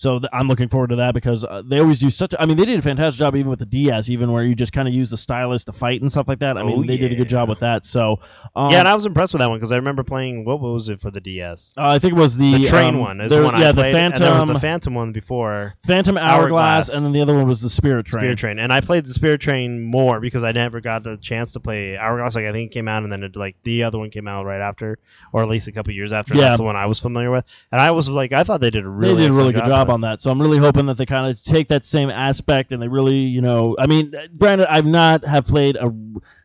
[0.00, 2.32] So th- I'm looking forward to that because uh, they always do such.
[2.38, 4.72] I mean, they did a fantastic job even with the DS, even where you just
[4.72, 6.56] kind of use the stylus to fight and stuff like that.
[6.56, 7.84] I mean, Oh, they did a good job with that.
[7.84, 8.18] So
[8.56, 10.46] um, yeah, and I was impressed with that one because I remember playing.
[10.46, 11.74] What was it for the DS?
[11.76, 13.72] uh, I think it was the The train um, one is the one yeah, I
[13.72, 16.94] played, the Phantom, and there was the Phantom one before Phantom Hourglass, Hourglass.
[16.94, 18.22] and then the other one was the Spirit Train.
[18.22, 21.52] Spirit Train, and I played the Spirit Train more because I never got the chance
[21.52, 22.34] to play Hourglass.
[22.34, 24.46] Like I think it came out, and then it, like the other one came out
[24.46, 24.98] right after,
[25.34, 26.34] or at least a couple years after.
[26.34, 26.40] Yeah.
[26.40, 28.86] That's the one I was familiar with, and I was like, I thought they did
[28.86, 30.22] a really they did a really good job on that.
[30.22, 33.16] So I'm really hoping that they kind of take that same aspect and they really,
[33.16, 35.92] you know, I mean, granted, I've not have played a,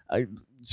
[0.10, 0.26] a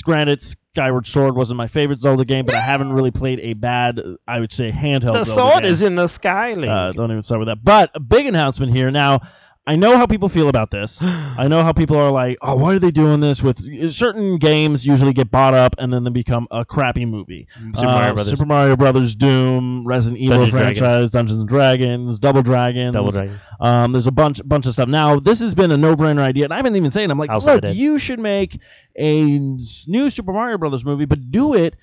[0.03, 4.01] granted Skyward Sword wasn't my favorite Zelda game, but I haven't really played a bad,
[4.27, 5.13] I would say, handheld.
[5.13, 5.71] The Zelda sword game.
[5.71, 6.67] is in the sky, Link.
[6.67, 7.63] Uh, don't even start with that.
[7.63, 9.21] But a big announcement here now.
[9.65, 10.99] I know how people feel about this.
[11.01, 14.85] I know how people are like, "Oh, why are they doing this?" With certain games,
[14.85, 17.47] usually get bought up and then they become a crappy movie.
[17.73, 18.29] Super Uh, Mario Brothers.
[18.31, 20.79] Super Mario Brothers, Doom, Resident Evil Dungeons and Dragons.
[20.79, 22.91] franchise, Dungeons and Dragons, Double Dragons.
[22.93, 23.39] Double Dragon.
[23.61, 24.89] Um, there's a bunch bunch of stuff.
[24.89, 27.47] Now, this has been a no-brainer idea, and I've been even saying, I'm like, look,
[27.47, 27.75] of the Dead.
[27.77, 28.59] you should make
[28.97, 29.23] a
[29.87, 31.75] new Super Mario Brothers movie, but do it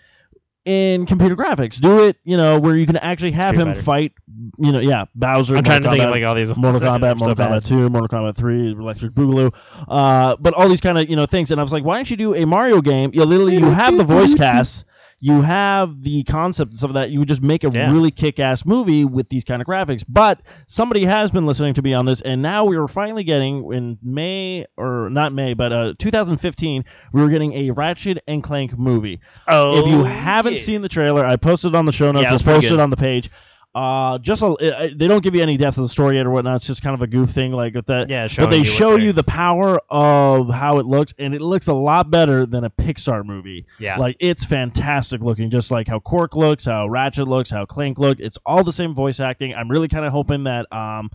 [0.64, 1.80] in computer graphics.
[1.80, 3.82] Do it, you know, where you can actually have Street him Fighter.
[3.82, 4.12] fight,
[4.58, 5.56] you know, yeah, Bowser.
[5.56, 6.56] I'm trying to Mortal think of Kombat, like all these.
[6.56, 7.64] Mortal Kombat, Mortal Kombat bad.
[7.64, 9.54] 2, Mortal Kombat 3, Electric Boogaloo,
[9.88, 11.50] uh, but all these kind of you know things.
[11.50, 13.10] And I was like, why don't you do a Mario game?
[13.14, 14.84] You literally you have the voice cast,
[15.22, 17.10] you have the concept and stuff of that.
[17.10, 17.92] You would just make a Yeah.
[17.92, 20.02] really kick-ass movie with these kind of graphics.
[20.08, 23.70] But somebody has been listening to me on this, and now we are finally getting
[23.72, 28.78] in May or not May, but uh, 2015, we were getting a Ratchet and Clank
[28.78, 29.20] movie.
[29.46, 30.62] Oh, if you haven't yeah.
[30.62, 32.24] seen the trailer, I posted it on the show notes.
[32.24, 33.30] Yeah, it's posted on the page.
[33.72, 36.30] Uh, just a, uh, they don't give you any depth of the story yet or
[36.30, 36.56] whatnot.
[36.56, 38.08] It's just kind of a goof thing like with that.
[38.08, 41.68] Yeah, but they you show you the power of how it looks, and it looks
[41.68, 43.66] a lot better than a Pixar movie.
[43.78, 43.96] Yeah.
[43.96, 48.20] like it's fantastic looking, just like how Qwark looks, how Ratchet looks, how Clank looked.
[48.20, 49.54] It's all the same voice acting.
[49.54, 51.10] I'm really kind of hoping that um,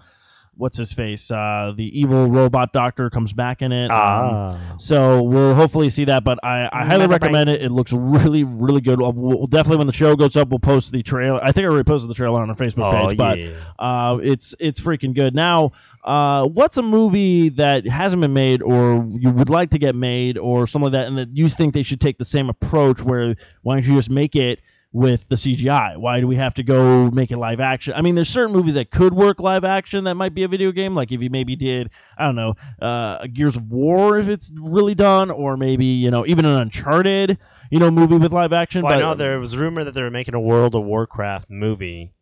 [0.57, 3.85] what's his face, uh, the evil robot doctor comes back in it.
[3.91, 4.75] Um, Ah.
[4.77, 7.61] so we'll hopefully see that, but I, I highly Remember recommend it.
[7.61, 8.99] It looks really, really good.
[8.99, 11.43] We'll, we'll definitely when the show goes up, we'll post the trailer.
[11.43, 13.51] I think I already posted the trailer on our Facebook Oh, page, but yeah.
[13.79, 15.35] uh, it's it's freaking good.
[15.35, 15.71] Now,
[16.03, 20.37] uh, what's a movie that hasn't been made, or you would like to get made,
[20.37, 23.01] or something like that, and that you think they should take the same approach?
[23.01, 24.59] Where why don't you just make it?
[24.95, 27.93] With the CGI, why do we have to go make it live action?
[27.97, 30.71] I mean, there's certain movies that could work live action that might be a video
[30.71, 30.95] game.
[30.95, 34.95] Like if you maybe did, I don't know, uh, Gears of War if it's really
[34.95, 37.37] done, or maybe you know even an Uncharted,
[37.69, 38.83] you know, movie with live action.
[38.83, 41.49] Well, I but know there was rumor that they were making a World of Warcraft
[41.49, 42.13] movie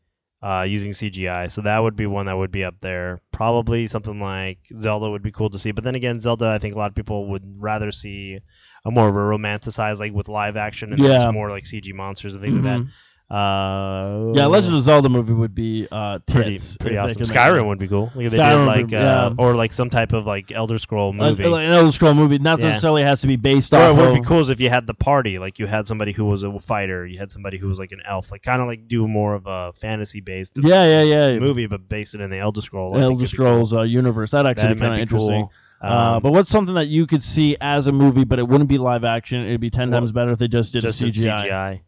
[0.41, 3.21] uh, using CGI, so that would be one that would be up there.
[3.31, 6.73] Probably something like Zelda would be cool to see, but then again, Zelda, I think
[6.73, 8.39] a lot of people would rather see
[8.86, 11.32] a more of a romanticized, like with live action and Yeah.
[11.32, 12.86] more like CG monsters and things like Mhm.
[12.86, 12.91] that.
[13.34, 16.78] Uh, Yeah, Legend of Zelda movie would be uh, pretty tits.
[16.78, 17.24] pretty they awesome.
[17.24, 17.65] Skyrim it.
[17.65, 18.12] would be cool.
[18.13, 19.36] Like Skyrim did like be- uh, yeah.
[19.39, 21.46] or like some type of like Elder Scroll Uh, movie.
[21.46, 22.67] like an Elder Scroll movie, not Yeah.
[22.67, 23.98] necessarily has to be based or off.
[23.98, 26.26] it would be cool is if you had the party, like you had somebody who
[26.26, 28.88] was a fighter, you had somebody who was like an elf, like kind of like
[28.88, 31.39] do more of a fantasy based Yeah, yeah, yeah.
[31.39, 32.96] movie, but based it in the Elder Scroll.
[32.98, 34.32] Elder Scrolls uh, universe.
[34.32, 35.41] That actually That be kind of interesting.
[35.43, 35.52] cool.
[35.84, 38.78] Uh, but what's something that you could see as a movie, but it wouldn't be
[38.78, 39.46] live action?
[39.46, 41.50] It'd be ten Well, times better if they just did just a did CGI.
[41.50, 41.82] CGI.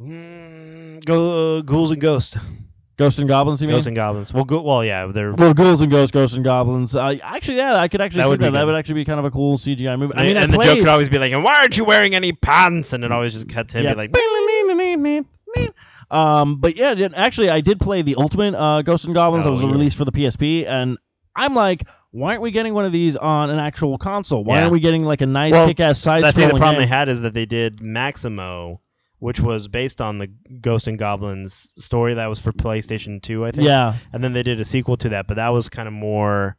[0.00, 2.36] Mm, go uh, ghouls and ghosts.
[2.98, 3.74] Ghosts and goblins, you mean?
[3.74, 4.32] Ghosts and goblins.
[4.32, 5.34] Well, go, well, yeah, they're.
[5.34, 6.96] well, ghouls and ghosts, ghosts and goblins.
[6.96, 8.50] Uh, actually, yeah, I could actually That see would that.
[8.52, 8.66] That good.
[8.66, 10.14] would actually be kind of a cool CGI movie.
[10.14, 12.14] I mean, and I the joke could always be like, "And why aren't you wearing
[12.14, 13.92] any pants?" And it always just cut to him Yeah.
[13.92, 14.14] be like,
[16.10, 19.54] Um, but yeah, actually, I did play the Ultimate uh, Ghosts and Goblins that Oh,
[19.54, 19.70] was yeah.
[19.72, 20.96] released for the PSP, and
[21.34, 21.82] I'm like,
[22.16, 24.42] why aren't we getting one of these on an actual console?
[24.44, 24.60] Why Yeah.
[24.62, 26.82] aren't we getting like a nice Well, kick-ass side I think the problem game?
[26.82, 28.80] they had is that they did Maximo,
[29.18, 30.28] which was based on the
[30.60, 33.66] Ghost and Goblins story that was for PlayStation 2, I think.
[33.66, 36.56] Yeah, And then they did a sequel to that, but that was kind of more.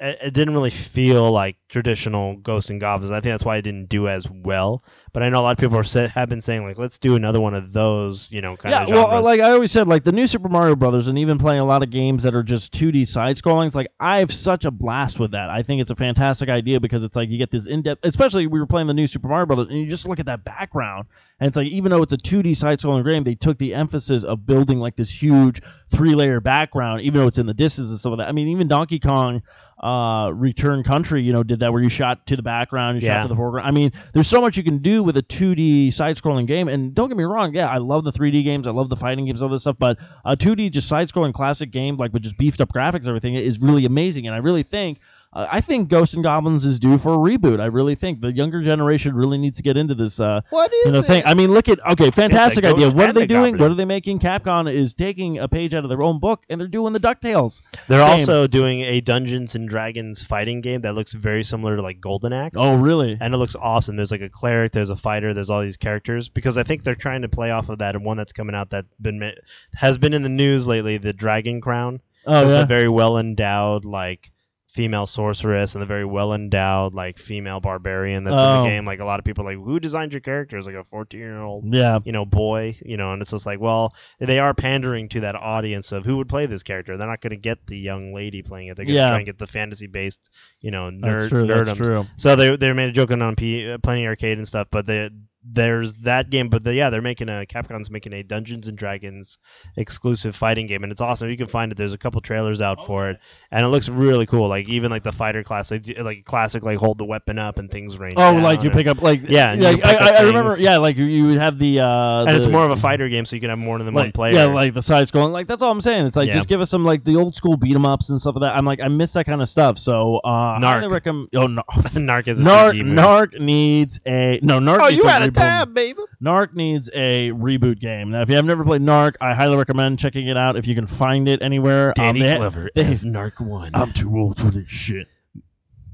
[0.00, 3.10] It, it didn't really feel like traditional Ghost and Goblins.
[3.10, 4.84] I think that's why it didn't do as well.
[5.12, 7.14] But I know a lot of people are sa- have been saying like, let's do
[7.14, 8.82] another one of those, you know, kind yeah.
[8.82, 11.18] of Yeah, Well, uh, like I always said, like the new Super Mario Brothers, and
[11.18, 13.74] even playing a lot of games that are just 2D side scrollings.
[13.74, 15.50] Like I have such a blast with that.
[15.50, 18.04] I think it's a fantastic idea because it's like you get this in depth.
[18.04, 20.44] Especially we were playing the new Super Mario Brothers, and you just look at that
[20.44, 21.06] background,
[21.38, 24.24] and it's like even though it's a 2D side scrolling game, they took the emphasis
[24.24, 27.98] of building like this huge three layer background, even though it's in the distance and
[27.98, 28.28] stuff like that.
[28.28, 29.42] I mean, even Donkey Kong
[29.84, 33.22] uh return country you know did that where you shot to the background you shot
[33.22, 33.68] to the foreground.
[33.68, 36.68] I mean there's so much you can do with a 2d side scrolling game.
[36.68, 39.26] And don't get me wrong yeah i love the 3d games i love the fighting
[39.26, 42.38] games all this stuff but a 2d just side scrolling classic game like with just
[42.38, 44.26] beefed up graphics and everything is really amazing.
[44.26, 45.00] And i really think
[45.34, 47.60] uh, I think Ghosts and Goblins is due for a reboot.
[47.60, 50.20] I really think the younger generation really needs to get into this.
[50.20, 51.22] Uh, what is you know, thing.
[51.26, 52.90] I mean, look at okay, fantastic Ghost idea.
[52.90, 53.52] What are they the doing?
[53.52, 53.60] Goblin.
[53.60, 54.20] What are they making?
[54.20, 57.62] Capcom is taking a page out of their own book and they're doing the Ducktales.
[57.88, 58.10] They're game.
[58.10, 62.32] also doing a Dungeons and Dragons fighting game that looks very similar to like Golden
[62.32, 62.56] Axe.
[62.58, 63.16] Oh, really?
[63.20, 63.96] and it looks awesome.
[63.96, 66.94] There's like a cleric, there's a fighter, there's all these characters because I think they're
[66.94, 69.32] trying to play off of that and one that's coming out that been
[69.74, 72.00] has been in the news lately, the Dragon Crown.
[72.26, 72.60] Oh yeah.
[72.60, 74.30] the very well endowed like
[74.74, 78.62] female sorceress and the very well endowed like female barbarian that's in Oh.
[78.64, 78.84] the game.
[78.84, 80.66] Like a lot of people are like, who designed your characters?
[80.66, 82.00] Like a 14 year old Yeah.
[82.04, 85.36] you know, boy, you know, and it's just like, well, they are pandering to that
[85.36, 86.96] audience of who would play this character.
[86.96, 88.76] They're not going to get the young lady playing it.
[88.76, 89.08] They're going to Yeah.
[89.10, 90.28] try and get the fantasy based,
[90.60, 91.46] you know, That's nerd true.
[91.46, 92.06] That's true.
[92.16, 95.08] So they they made a joke on P, uh, Penny Arcade and stuff, but they,
[95.44, 96.48] there's that game.
[96.48, 99.38] But the, yeah, they're making a Capcom's making a Dungeons and Dragons
[99.76, 101.28] exclusive fighting game, and it's awesome.
[101.30, 101.78] You can find it.
[101.78, 103.18] There's a couple trailers out for it,
[103.50, 104.48] and it looks really cool.
[104.48, 107.70] Like even like the fighter class, like, like classic, like hold the weapon up and
[107.70, 108.14] things rain.
[108.16, 109.76] Oh, down like you and- pick up like Yeah, and yeah.
[109.84, 110.56] I, I, I remember.
[110.58, 113.24] Yeah, like you, you would have the uh, and it's more of a fighter game,
[113.24, 114.32] so you can have more than one player.
[114.34, 115.32] Yeah, like the side scrolling.
[115.32, 116.06] Like that's all I'm saying.
[116.06, 116.34] It's like Yeah.
[116.34, 118.56] just give us some like the old school beat 'em ups and stuff like that.
[118.56, 119.78] I'm like I miss that kind of stuff.
[119.78, 120.62] So uh, Narc.
[120.62, 121.28] highly recommend.
[121.34, 121.62] Oh no.
[121.94, 122.96] Narc is a Narc, CG movie.
[122.96, 124.58] Narc needs a no.
[124.60, 124.78] Narc.
[124.80, 125.58] Oh, needs you a had a reboot.
[125.58, 126.00] tab, baby.
[126.22, 128.10] Narc needs a reboot game.
[128.10, 130.74] Now, if you have never played Narc, I highly recommend checking it out if you
[130.74, 131.88] can find it anywhere.
[131.90, 133.72] Um, Danny they- Glover they- as Narc One.
[133.74, 135.08] I'm too old for this shit.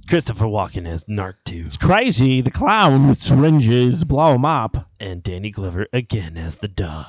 [0.08, 2.40] Christopher Walken as Narc Two, It's crazy.
[2.40, 4.88] The clown with syringes blow him up.
[4.98, 7.06] and Danny Glover again as the dog.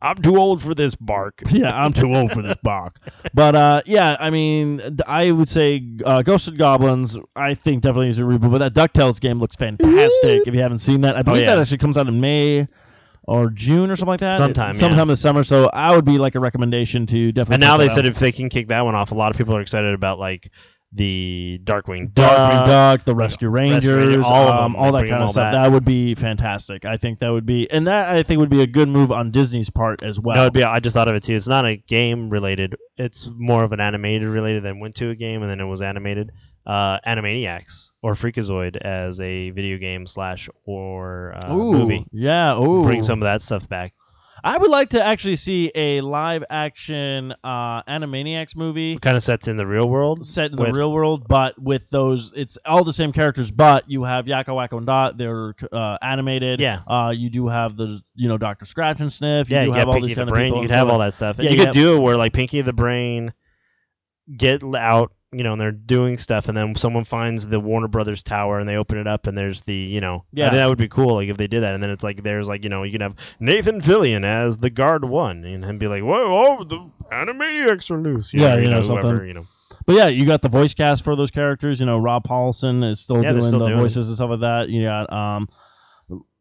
[0.00, 1.42] I'm too old for this bark.
[1.50, 2.96] yeah, I'm too old for this bark.
[3.34, 7.16] But uh, yeah, I mean, I would say uh, Ghosts and Goblins.
[7.34, 8.50] I think definitely needs a reboot.
[8.52, 10.46] But that Ducktales game looks fantastic.
[10.46, 11.54] if you haven't seen that, I believe Oh, yeah.
[11.56, 12.68] that actually comes out in May
[13.24, 14.38] or June or something like that.
[14.38, 14.80] Sometime, yeah.
[14.80, 15.44] sometime this summer.
[15.44, 17.54] So I would be like a recommendation to definitely.
[17.54, 19.36] And now they that said if they can kick that one off, a lot of
[19.36, 20.50] people are excited about like
[20.92, 22.66] the Darkwing Darkwing Duck.
[22.98, 25.52] Duck, the Rescue Rangers, Ranger, all um, all that kind of stuff.
[25.52, 25.52] back.
[25.52, 26.84] That would be fantastic.
[26.84, 29.30] I think that would be, and that I think would be a good move on
[29.30, 30.36] Disney's part as well.
[30.36, 30.62] No, it'd be.
[30.64, 31.34] I just thought of it too.
[31.34, 32.76] It's not a game related.
[32.96, 35.82] It's more of an animated related than went to a game and then it was
[35.82, 36.32] animated.
[36.66, 42.04] Uh, Animaniacs or Freakazoid as a video game slash or uh, Ooh, movie.
[42.12, 42.58] yeah.
[42.60, 43.94] Ooh, Bring some of that stuff back.
[44.44, 49.48] I would like to actually see a live action uh, Animaniacs movie Kind of sets
[49.48, 50.24] in the real world.
[50.26, 53.90] set in the with- real world, but with those, it's all the same characters, but
[53.90, 55.16] you have Yakko, Wacko, and Dot.
[55.18, 56.60] They're uh, animated.
[56.60, 56.80] Yeah.
[56.86, 59.50] Uh, you do have the, you know, Doctor Scratch and Sniff.
[59.50, 60.46] You yeah, do you have all Pinky these the kind of Brain.
[60.50, 61.36] people You could have all that stuff.
[61.38, 63.32] Yeah, you you could do it where like Pinky the Brain
[64.36, 68.22] get out, you know, and they're doing stuff, and then someone finds the Warner Brothers
[68.22, 70.50] tower, and they open it up, and there's the, you know, Yeah.
[70.50, 72.62] That would be cool, like if they did that, and then it's like there's like,
[72.62, 76.02] you know, you can have Nathan Fillion as the guard one, and him be like,
[76.02, 79.28] whoa, oh, the Animaniacs are loose, you Yeah, know, you know, whoever, something.
[79.28, 79.46] you know.
[79.86, 81.80] But yeah, you got the voice cast for those characters.
[81.80, 83.82] You know, Rob Paulsen is still Yeah, doing still the doing it.
[83.82, 84.68] voices and stuff like that.
[84.68, 85.48] You got um,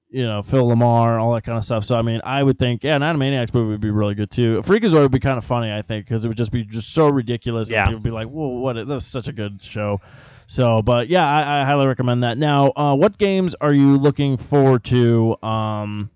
[0.09, 1.83] you know Phil LaMarr, all that kind of stuff.
[1.85, 4.61] So I mean, I would think yeah, an Animaniacs movie would be really good too.
[4.63, 7.07] Freakazoid would be kind of funny, I think, because it would just be just so
[7.09, 7.69] ridiculous.
[7.69, 7.83] Yeah.
[7.83, 8.87] and people would be like, whoa, what?
[8.87, 9.99] That's such a good show.
[10.47, 12.37] So, but yeah, I, I highly recommend that.
[12.37, 15.35] Now, uh, what games are you looking forward to?
[15.43, 16.09] Um,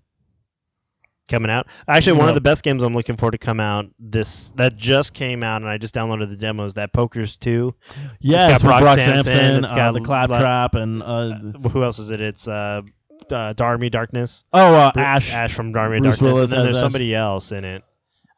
[1.28, 1.66] coming out.
[1.88, 2.30] Actually, one Yeah.
[2.30, 5.62] of the best games I'm looking for to come out this that just came out,
[5.62, 6.74] and I just downloaded the demos.
[6.74, 7.74] That Poker's Two.
[8.20, 11.98] yes, got with Brock Brock it's uh, got the Bla- Claptrap, and uh, Who else
[11.98, 12.20] is it?
[12.20, 12.48] It's
[13.32, 14.44] uh, Darmy Darkness.
[14.52, 15.32] oh, uh, Bru- Ash.
[15.32, 16.20] Ash from Darmy Bruce Darkness.
[16.20, 16.82] Willis and then as there's Ash.
[16.82, 17.82] somebody else in it.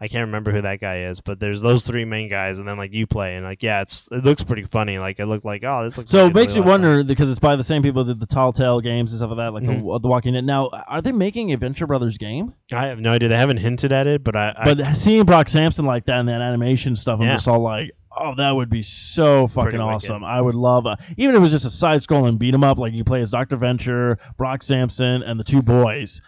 [0.00, 2.76] I can't remember who that guy is, but there's those three main guys, and then
[2.76, 4.98] like you play, and like yeah, it's it looks pretty funny.
[4.98, 6.10] Like it looked like oh, this looks.
[6.10, 6.82] So like it makes really me fun.
[6.82, 9.38] wonder because it's by the same people that did the Telltale games and stuff like
[9.38, 9.86] that, like Mm-hmm.
[9.86, 10.44] the, the Walking Dead.
[10.44, 12.52] Now, are they making a Venture Brothers game?
[12.72, 13.28] I have no idea.
[13.30, 14.54] They haven't hinted at it, but I.
[14.58, 17.36] I But seeing Brock Sampson like that in that animation stuff, I'm Yeah.
[17.36, 20.24] just all like, oh, that would be so fucking awesome.
[20.24, 22.78] I would love, a, even if it was just a side scrolling beat 'em up,
[22.78, 23.56] like you play as Dr.
[23.56, 26.20] Venture, Brock Sampson, and the two boys.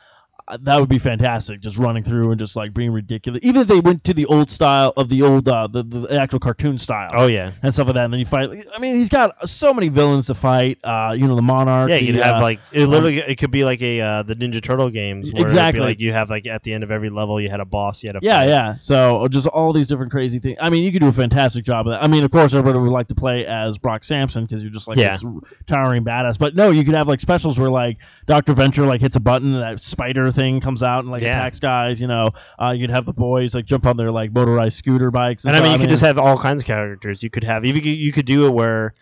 [0.60, 3.40] That would be fantastic, just running through and just like being ridiculous.
[3.42, 6.38] Even if they went to the old style of the old, uh, the, the actual
[6.38, 7.10] cartoon style.
[7.14, 7.50] oh yeah.
[7.64, 8.04] and stuff like that.
[8.04, 8.48] And then you fight.
[8.72, 10.78] I mean, he's got so many villains to fight.
[10.84, 11.90] Uh, you know, the Monarch.
[11.90, 12.86] Yeah, you'd have uh, like it.
[12.86, 15.32] Literally, it could be like a uh, the Ninja Turtle games.
[15.32, 15.80] Where Exactly.
[15.80, 18.02] Be like you have like at the end of every level, you had a boss.
[18.04, 18.48] You had a Yeah, fight.
[18.48, 18.76] yeah.
[18.76, 20.58] So just all these different crazy things.
[20.60, 22.02] I mean, you could do a fantastic job of that.
[22.04, 24.86] I mean, of course, everybody would like to play as Brock Sampson because you're just
[24.86, 25.16] like Yeah.
[25.16, 25.24] this
[25.66, 26.38] towering badass.
[26.38, 29.52] But no, you could have like specials where like Doctor Venture like hits a button
[29.54, 31.30] and that spider thing comes out and like Yeah.
[31.30, 32.00] attacks guys.
[32.00, 32.30] You know,
[32.62, 35.44] uh, you'd have the boys like jump on their like motorized scooter bikes.
[35.44, 37.22] And, And I mean, you could just have all kinds of characters.
[37.24, 38.94] You could have even you could do it where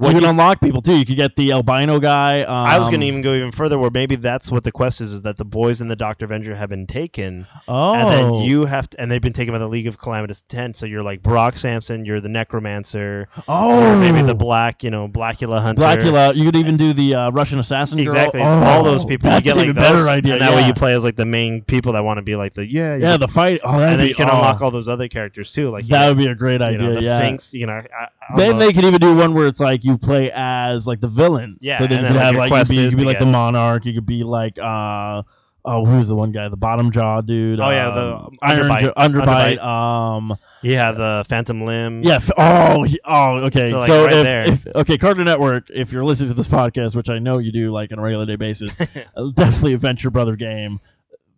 [0.00, 0.96] you could unlock people too.
[0.96, 2.42] You could get the albino guy.
[2.42, 5.00] Um, I was going to even go even further, where maybe that's what the quest
[5.00, 8.34] is: is that the boys in the Doctor Avenger have been taken, Oh, and then
[8.42, 10.76] you have to, and they've been taken by the League of Calamitous Intent.
[10.76, 15.08] So you're like Brock Sampson, you're the Necromancer, Oh, or maybe the Black, you know,
[15.08, 15.82] Blackula Hunter.
[15.82, 16.34] Blackula.
[16.34, 17.98] You could even do the uh, Russian assassin.
[17.98, 18.08] girl.
[18.08, 19.28] Exactly, Oh, all those people.
[19.28, 20.32] You That's get an like even those, better idea.
[20.34, 20.56] and that yeah.
[20.56, 22.96] way you play as like the main people that want to be like the yeah,
[22.96, 23.60] Yeah, the fight.
[23.64, 25.70] Oh, and then be, you can oh, unlock all those other characters too.
[25.70, 26.78] Like That got, would be a great you idea.
[26.78, 27.18] know, the yeah.
[27.18, 27.52] Sphinx.
[27.54, 30.30] You know, I Then don't they could even do one where it's like you play
[30.34, 31.58] as like the villains.
[31.60, 33.18] Yeah, So then you could like, have like you could be, you could be like
[33.18, 33.84] the monarch.
[33.86, 35.22] You could be like uh
[35.64, 37.60] oh who's the one guy the bottom jaw dude.
[37.60, 38.80] Oh, yeah, the um, Baron Underbheit.
[38.80, 38.92] Jaw-
[39.58, 39.64] underbite.
[39.64, 42.02] Um yeah, the Phantom Limb.
[42.02, 42.16] yeah.
[42.16, 43.70] f- Oh he- oh okay.
[43.70, 44.42] So, So, right if, there.
[44.48, 47.70] if okay Cartoon Network if you're listening to this podcast which I know you do
[47.70, 50.80] like on a regular day basis uh, definitely a Venture Brother game.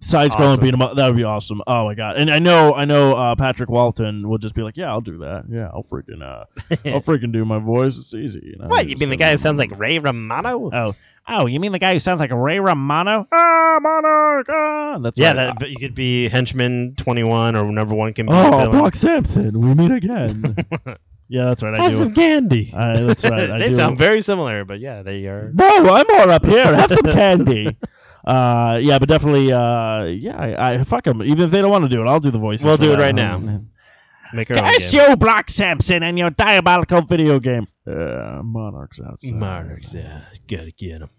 [0.02, 0.64] Side scrolling Awesome.
[0.64, 0.96] beat 'em up.
[0.96, 1.60] That would be awesome.
[1.66, 2.16] Oh my god!
[2.16, 5.18] And I know, I know, uh, Patrick Warburton will just be like, "Yeah, I'll do
[5.18, 5.44] that.
[5.50, 6.44] Yeah, I'll freaking, uh,
[6.86, 7.98] I'll freaking do my voice.
[7.98, 8.68] It's easy." You know?
[8.68, 10.70] What you mean the guy who sounds like Ray Romano?
[10.72, 10.94] Oh,
[11.28, 13.26] oh, you mean the guy who sounds like Ray Romano?
[13.30, 14.46] Ah, Monarch.
[14.48, 15.34] Ah, that's yeah, right.
[15.34, 18.32] that, but you could be henchman twenty one or number one can be.
[18.32, 18.70] Oh.
[18.70, 19.60] Brock Sampson.
[19.60, 20.56] We meet again.
[21.28, 21.74] yeah, that's right.
[21.78, 21.98] I Have do.
[21.98, 22.70] some candy.
[22.72, 23.50] That's right.
[23.50, 23.76] I they do.
[23.76, 25.50] sound very similar, but yeah, they are.
[25.52, 26.64] No, I'm all up here.
[26.74, 27.76] Have some candy.
[28.24, 31.22] Uh, yeah, but definitely, uh, yeah, I, I fuck them.
[31.22, 32.62] Even if they don't want to do it, I'll do the voice.
[32.62, 33.36] We'll do it right now.
[33.36, 33.70] Um,
[34.32, 37.66] Make our Curse you, Brock Sampson, and your diabolical video game.
[37.84, 39.34] Uh, Monarchs outside.
[39.34, 41.10] Monarchs, yeah, gotta get them.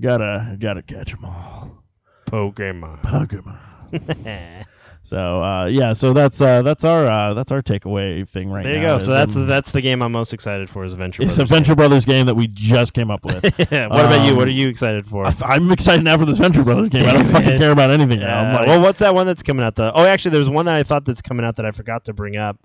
[0.00, 1.84] Gotta, gotta catch them all.
[2.26, 3.02] Pokemon.
[3.02, 4.64] Pokemon.
[5.06, 8.68] So uh, yeah, so that's uh, that's our uh, that's our takeaway thing right now.
[8.68, 8.98] there you now.
[8.98, 9.04] go.
[9.04, 11.22] So that's um, that's the game I'm most excited for is Adventure.
[11.22, 13.44] it's a Brothers Venture Brothers game that we just came up with.
[13.70, 13.86] yeah.
[13.86, 14.32] What about you?
[14.32, 15.24] Um, What are you excited for?
[15.26, 17.06] I- I'm excited now for this Venture Brothers game.
[17.08, 18.40] I don't fucking care about anything now.
[18.40, 19.76] I'm Uh, like, well, what's that one that's coming out?
[19.76, 22.12] The oh, actually, there's one that I thought that's coming out that I forgot to
[22.12, 22.58] bring up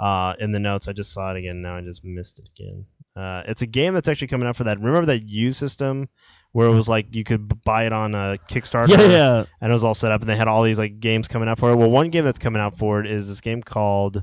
[0.00, 0.88] uh, in the notes.
[0.88, 1.62] I just saw it again.
[1.62, 2.86] Now I just missed it again.
[3.16, 4.80] Uh, it's a game that's actually coming out for that.
[4.80, 6.08] Remember that U system
[6.54, 9.44] where it was like you could buy it on a Kickstarter, yeah, yeah.
[9.60, 11.58] and it was all set up, and they had all these like games coming out
[11.58, 11.76] for it.
[11.76, 14.22] Well, one game that's coming out for it is this game called.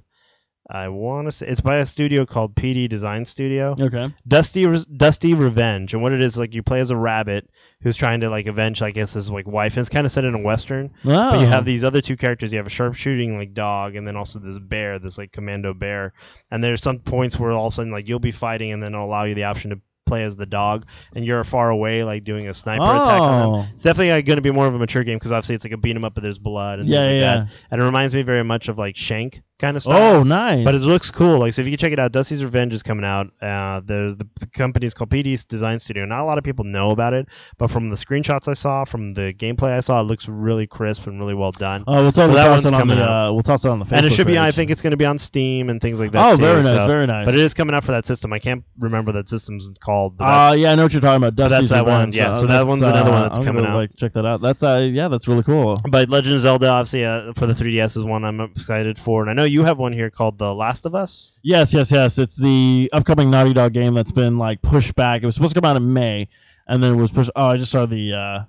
[0.70, 3.76] I want to say it's by a studio called PD Design Studio.
[3.78, 4.14] Okay.
[4.26, 4.66] Dusty
[4.96, 7.50] Dusty Revenge, and what it is like you play as a rabbit
[7.82, 9.74] who's trying to like avenge, I guess, his like wife.
[9.74, 11.32] And it's kind of set in a western, Oh.
[11.32, 12.54] but you have these other two characters.
[12.54, 16.14] You have a sharpshooting like dog, and then also this bear, this like commando bear.
[16.52, 18.94] And there's some points where all of a sudden like you'll be fighting, and then
[18.94, 22.26] it'll allow you the option to play as the dog, and you're far away like
[22.26, 23.50] doing a sniper attack on them.
[23.62, 23.66] Oh.
[23.74, 25.78] It's definitely going to be more of a mature game because obviously it's like a
[25.78, 27.36] beat 'em up, but there's blood and Yeah, things like yeah.
[27.46, 27.48] that.
[27.72, 30.16] And it reminds me very much of like Shank kind of style.
[30.16, 30.66] Oh, nice.
[30.66, 31.38] But it looks cool.
[31.40, 33.28] Like, so if you can check it out, Dusty's Revenge is coming out.
[33.40, 36.04] Uh, there's the, the company is called PD's Design Studio.
[36.06, 37.28] Not a lot of people know about it,
[37.60, 41.06] but from the screenshots I saw, from the gameplay I saw, it looks really crisp
[41.06, 41.84] and really well done.
[41.86, 43.04] Oh, we'll totally that toss one's it on coming the.
[43.04, 43.30] out.
[43.30, 43.98] Uh, we'll toss it on the Facebook.
[43.98, 44.40] and it should be.
[44.40, 46.28] I think it's going to be on Steam and things like that.
[46.28, 47.26] Oh, too, very nice, so- very nice.
[47.26, 48.34] But it is coming out for that system.
[48.34, 50.01] I can't remember that system's called.
[50.10, 51.36] But Uh, yeah, I know what you're talking about.
[51.36, 53.60] But that's Dusty's that one, yeah, so that one's another one uh, that's I'm gonna,
[53.60, 53.76] coming out.
[53.76, 54.42] Like, check that out.
[54.42, 55.78] That's uh, yeah, that's really cool.
[55.90, 59.30] But Legend of Zelda, obviously, uh, for the 3DS is one I'm excited for, and
[59.30, 61.32] I know you have one here called The Last of Us.
[61.44, 62.18] Yes, yes, yes.
[62.18, 65.22] It's the upcoming Naughty Dog game that's been like pushed back.
[65.22, 66.28] It was supposed to come out in May,
[66.68, 67.30] and then it was pushed.
[67.36, 68.14] Oh, I just saw the.
[68.14, 68.44] Uh,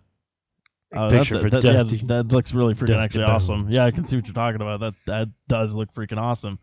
[0.95, 3.71] Oh, picture that, for that, yeah, that looks really freaking Dusty actually awesome.
[3.71, 4.81] Yeah, I can see what you're talking about.
[4.81, 6.59] That that does look freaking awesome.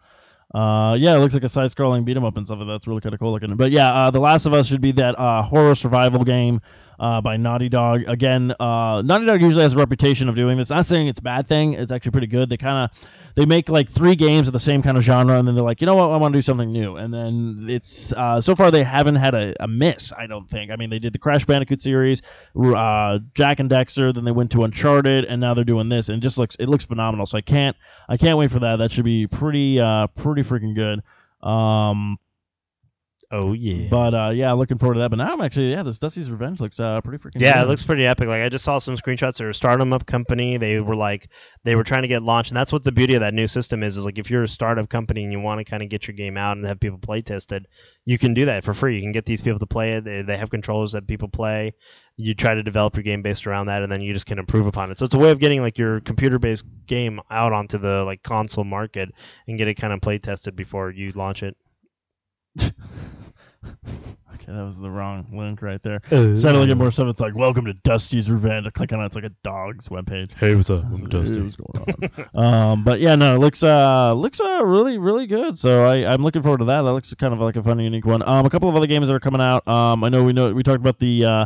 [0.54, 2.60] Uh, yeah, it looks like a side-scrolling beat 'em up and stuff.
[2.66, 3.56] That's really kind of cool looking.
[3.56, 6.62] But yeah, uh, The Last of Us should be that uh, horror survival game
[7.00, 8.04] uh, by Naughty Dog.
[8.08, 10.70] Again, uh, Naughty Dog usually has a reputation of doing this.
[10.70, 11.74] Not saying it's a bad thing.
[11.74, 12.50] It's actually pretty good.
[12.50, 15.47] They kind of they make like three games of the same kind of genre, and
[15.47, 16.97] then they're like, you know what, I want to do something new.
[16.97, 20.12] And then it's uh, so far they haven't had a, a miss.
[20.12, 20.72] I don't think.
[20.72, 22.22] I mean, they did the Crash Bandicoot series,
[22.56, 26.22] uh, Jak and Daxter, then they went to Uncharted, and now they're doing this, and
[26.22, 27.26] just looks it looks phenomenal.
[27.26, 27.78] So I can't
[28.10, 28.78] I can't wait for that.
[28.78, 31.02] That should be pretty uh, pretty freaking good.
[31.47, 32.18] Um,
[33.32, 33.88] Oh yeah.
[33.91, 35.09] but uh, yeah, looking forward to that.
[35.09, 37.39] But now I'm actually yeah, this Dusty's Revenge looks uh, pretty freaking.
[37.39, 38.27] Yeah, it looks pretty epic.
[38.27, 39.38] Like I just saw some screenshots.
[39.38, 40.57] They're a startup up company.
[40.57, 41.30] They were like
[41.63, 43.84] they were trying to get launched, and that's what the beauty of that new system
[43.84, 43.97] is.
[43.97, 46.15] Is like if you're a startup company and you want to kind of get your
[46.15, 47.67] game out and have people play test it,
[48.03, 48.95] you can do that for free.
[48.95, 50.05] You can get these people to play it.
[50.05, 51.75] They, they have controllers that people play.
[52.17, 54.65] You try to develop your game based around that, and then you just can improve
[54.65, 54.97] upon it.
[54.97, 58.63] So it's a way of getting like your computer-based game out onto the like console
[58.63, 59.13] market
[59.47, 61.55] and get it kind of play tested before you launch it.
[64.36, 65.99] Okay, that was the wrong link right there.
[66.05, 67.07] Starting to look at more stuff.
[67.07, 68.66] It's like welcome to Dusty's Revenge.
[68.68, 69.07] I click on it.
[69.07, 70.32] It's like a dog's webpage.
[70.34, 70.84] Hey, what's up?
[70.86, 71.86] Hey, what's going
[72.36, 72.36] on?
[72.41, 75.57] um, but yeah, no, it looks uh looks uh really really good.
[75.57, 76.84] So I I'm looking forward to that.
[76.84, 78.22] That looks kind of like a fun unique one.
[78.28, 79.68] Um, a couple of other games that are coming out.
[79.68, 81.45] Um, I know we know we talked about the uh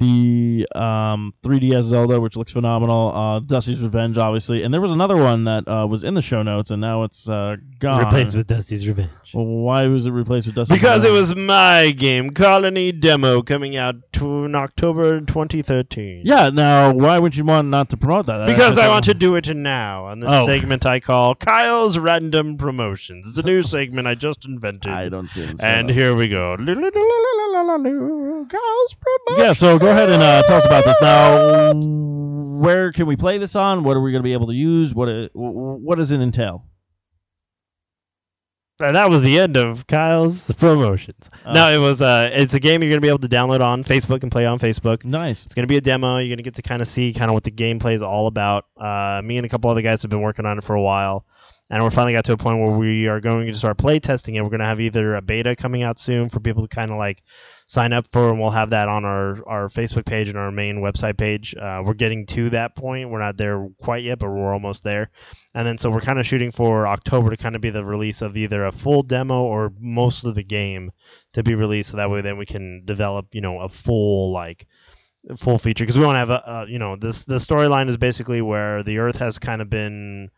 [0.00, 3.12] the um 3DS Zelda, which looks phenomenal.
[3.14, 6.42] Uh, Dusty's Revenge, obviously, and there was another one that uh, was in the show
[6.42, 8.04] notes, and now it's uh gone.
[8.04, 9.10] Replaced with Dusty's Revenge.
[9.32, 10.80] Well, why was it replaced with Dusty's Revenge?
[10.82, 16.22] Because it was my game, Colony Demo, coming out to in October 2013.
[16.24, 16.50] Yeah.
[16.50, 18.46] Now, why would you want not to promote that?
[18.46, 20.46] Because I don't- want to do it now on this Oh.
[20.46, 23.24] segment I call Kyle's Random Promotions.
[23.28, 24.90] It's a new segment I just invented.
[24.90, 25.60] I don't see it.
[25.60, 26.56] And here we go.
[26.56, 26.66] Kyle's
[28.94, 29.38] Promotions.
[29.38, 31.72] Yeah, so go ahead and uh, tell us about this now.
[31.74, 33.84] Where can we play this on?
[33.84, 34.94] What are we going to be able to use?
[34.94, 36.64] What it, what does it entail?
[38.78, 41.28] And that was the end of Kyle's promotions.
[41.44, 41.52] Oh.
[41.52, 44.22] No, it was uh, it's a game you're gonna be able to download on Facebook
[44.22, 45.04] and play on Facebook.
[45.04, 45.44] Nice.
[45.44, 46.16] It's going to be a demo.
[46.16, 48.26] You're going to get to kind of see kind of what the gameplay is all
[48.26, 48.64] about.
[48.80, 51.26] Uh, me and a couple other guys have been working on it for a while,
[51.68, 54.36] and we're finally got to a point where we are going to start play testing
[54.36, 54.42] it.
[54.42, 56.96] We're going to have either a beta coming out soon for people to kind of
[56.96, 57.22] like
[57.70, 60.78] sign up for, and we'll have that on our, our Facebook page and our main
[60.78, 61.54] website page.
[61.54, 63.08] Uh, we're getting to that point.
[63.08, 65.08] We're not there quite yet, but we're almost there.
[65.54, 68.22] And then so we're kind of shooting for October to kind of be the release
[68.22, 70.90] of either a full demo or most of the game
[71.34, 71.90] to be released.
[71.90, 74.66] So that way then we can develop, you know, a full like
[75.38, 77.96] full feature because we want to have a, a you know this the storyline is
[77.96, 80.28] basically where the Earth has kind of been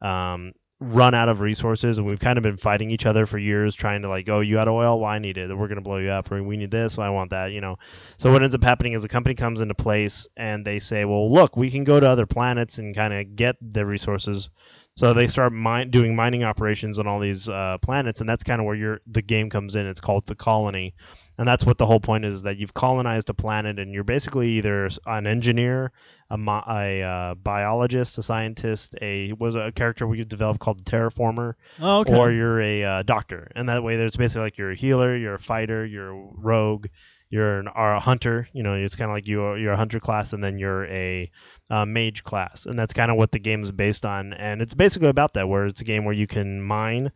[0.00, 3.74] um, run out of resources and we've kind of been fighting each other for years
[3.74, 5.00] trying to like oh you got oil?
[5.00, 5.56] Well I need it.
[5.56, 6.30] We're gonna blow you up.
[6.30, 6.98] Or we need this.
[6.98, 7.76] I want that you know?
[8.16, 11.32] So what ends up happening is a company comes into place and they say well
[11.32, 14.50] look we can go to other planets and kind of get the resources.
[14.98, 15.52] So they start
[15.92, 19.22] doing mining operations on all these uh, planets, and that's kind of where your the
[19.22, 19.86] game comes in.
[19.86, 20.92] It's called the colony,
[21.38, 24.50] and that's what the whole point is that you've colonized a planet, and you're basically
[24.50, 25.92] either an engineer,
[26.30, 31.54] a, a uh, biologist, a scientist, a was a character we developed called the terraformer,
[31.80, 32.14] Oh, okay.
[32.14, 35.34] or you're a uh, doctor, and that way there's basically like you're a healer, you're
[35.34, 36.86] a fighter, you're a rogue,
[37.30, 38.48] you're an are a hunter.
[38.52, 41.30] You know, it's kind of like you you're a hunter class, and then you're a
[41.70, 44.32] uh, mage class, and that's kind of what the game is based on.
[44.32, 47.12] And it's basically about that, where it's a game where you can mine,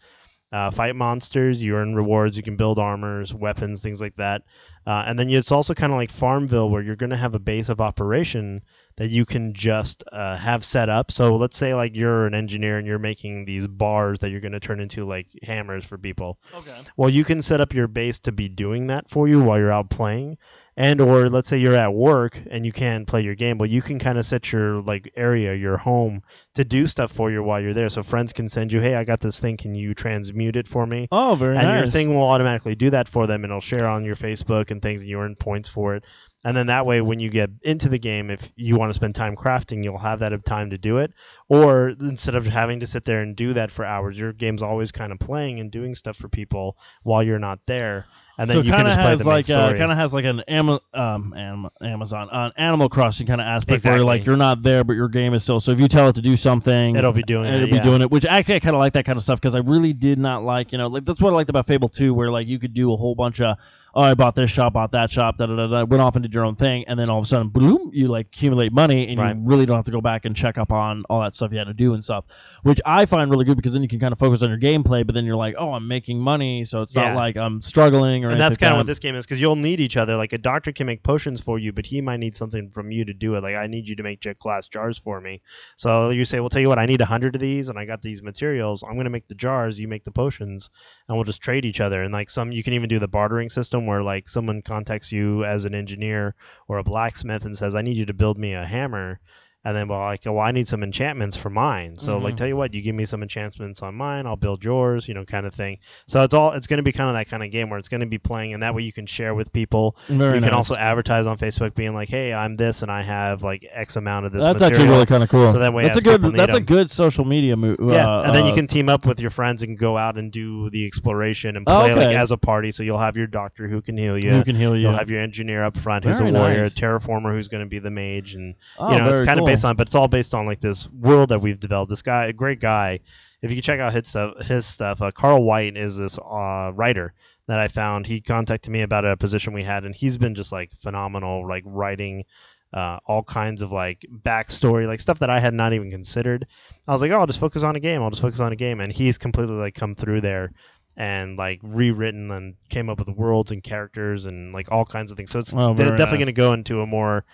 [0.52, 4.42] uh, fight monsters, you earn rewards, you can build armors, weapons, things like that.
[4.86, 7.38] Uh, and then it's also kind of like Farmville, where you're going to have a
[7.38, 8.60] base of operation
[8.96, 11.10] that you can just uh, have set up.
[11.10, 14.52] So let's say like you're an engineer and you're making these bars that you're going
[14.52, 16.38] to turn into like hammers for people.
[16.54, 16.76] okay.
[16.96, 19.72] Well, you can set up your base to be doing that for you while you're
[19.72, 20.38] out playing.
[20.74, 23.82] And or let's say you're at work and you can't play your game, but you
[23.82, 26.22] can kind of set your like area, your home
[26.54, 27.90] to do stuff for you while you're there.
[27.90, 30.86] So friends can send you, "Hey, I got this thing, can you transmute it for
[30.86, 31.76] me?" Oh, very and nice.
[31.76, 34.80] your thing will automatically do that for them and it'll share on your Facebook and
[34.80, 36.04] things and you earn points for it.
[36.44, 39.14] And then that way when you get into the game if you want to spend
[39.14, 41.12] time crafting, you'll have that time to do it.
[41.48, 44.90] Or instead of having to sit there and do that for hours, your game's always
[44.90, 48.06] kind of playing and doing stuff for people while you're not there.
[48.38, 49.78] And then so you can kind of just play has the like story.
[49.78, 53.76] kind of has like an Ama- um, Am- Amazon uh, Animal Crossing kind of aspect
[53.76, 53.98] Exactly.
[54.00, 55.60] where like you're not there but your game is still.
[55.60, 57.82] So if you tell it to do something, It'll be doing it'll it, be yeah.
[57.82, 58.10] doing it.
[58.10, 60.42] Which actually I kind of like that kind of stuff because I really did not
[60.44, 62.72] like you know like that's what I liked about Fable 2 where like you could
[62.72, 63.58] do a whole bunch of
[63.94, 66.22] oh, I bought this shop, bought that shop, da da da, da went off and
[66.22, 69.08] did your own thing, and then all of a sudden, boom, you like accumulate money,
[69.08, 69.36] and Right.
[69.36, 71.58] you really don't have to go back and check up on all that stuff you
[71.58, 72.24] had to do and stuff,
[72.62, 75.04] which I find really good because then you can kind of focus on your gameplay,
[75.06, 77.08] but then you're like, oh, I'm making money, so it's Yeah.
[77.08, 79.56] not like I'm struggling or and that's kind of what this game is because you'll
[79.56, 80.16] need each other.
[80.16, 83.04] Like a doctor can make potions for you, but he might need something from you
[83.04, 83.42] to do it.
[83.42, 85.42] Like I need you to make jet glass jars for me.
[85.76, 87.84] So you say, "Well, tell you what, I need a hundred of these, and I
[87.84, 88.82] got these materials.
[88.82, 89.78] I'm gonna make the jars.
[89.78, 90.70] You make the potions,
[91.08, 93.48] and we'll just trade each other." And like some, you can even do the bartering
[93.50, 96.34] system where like someone contacts you as an engineer
[96.68, 99.20] or a blacksmith and says, "I need you to build me a hammer."
[99.64, 101.96] And then, well, like, well, I need some enchantments for mine.
[101.96, 102.36] So, like, Mhm.
[102.38, 105.24] tell you what, you give me some enchantments on mine, I'll build yours, you know,
[105.24, 105.78] kind of thing.
[106.08, 107.88] So it's all, it's going to be kind of that kind of game where it's
[107.88, 109.96] going to be playing, and that way you can share with people.
[110.08, 110.48] Very you nice.
[110.48, 113.94] can also advertise on Facebook, being like, hey, I'm this, and I have like X
[113.94, 114.42] amount of this.
[114.42, 114.72] That's material.
[114.72, 115.52] actually really kind of cool.
[115.52, 117.76] So that way that's a good that's a good social media move.
[117.80, 120.18] Yeah, uh, and then you uh, can team up with your friends and go out
[120.18, 122.72] and do the exploration and Oh, play like as a party.
[122.72, 124.30] So you'll have your doctor who can heal you.
[124.30, 124.82] who can heal you.
[124.82, 126.76] You'll have your engineer up front who's Very a warrior, nice.
[126.76, 129.44] a terraformer who's going to be the mage, and oh, you know it's kind of
[129.44, 129.51] cool.
[129.52, 131.90] Based on, but it's all based on like this world that we've developed.
[131.90, 133.00] This guy, a great guy.
[133.42, 135.00] If you can check out his stuff, his stuff.
[135.02, 137.12] Uh, Carl White is this uh, writer
[137.48, 138.06] that I found.
[138.06, 141.64] He contacted me about a position we had, and he's been just like phenomenal, like
[141.66, 142.24] writing
[142.72, 146.46] uh, all kinds of like backstory, like stuff that I had not even considered.
[146.86, 148.00] I was like, oh, I'll just focus on a game.
[148.02, 150.52] I'll just focus on a game, and he's completely like come through there
[150.96, 155.16] and like rewritten and came up with worlds and characters and like all kinds of
[155.16, 155.30] things.
[155.30, 156.10] So it's Oh, de- definitely nice.
[156.18, 157.24] going to go into a more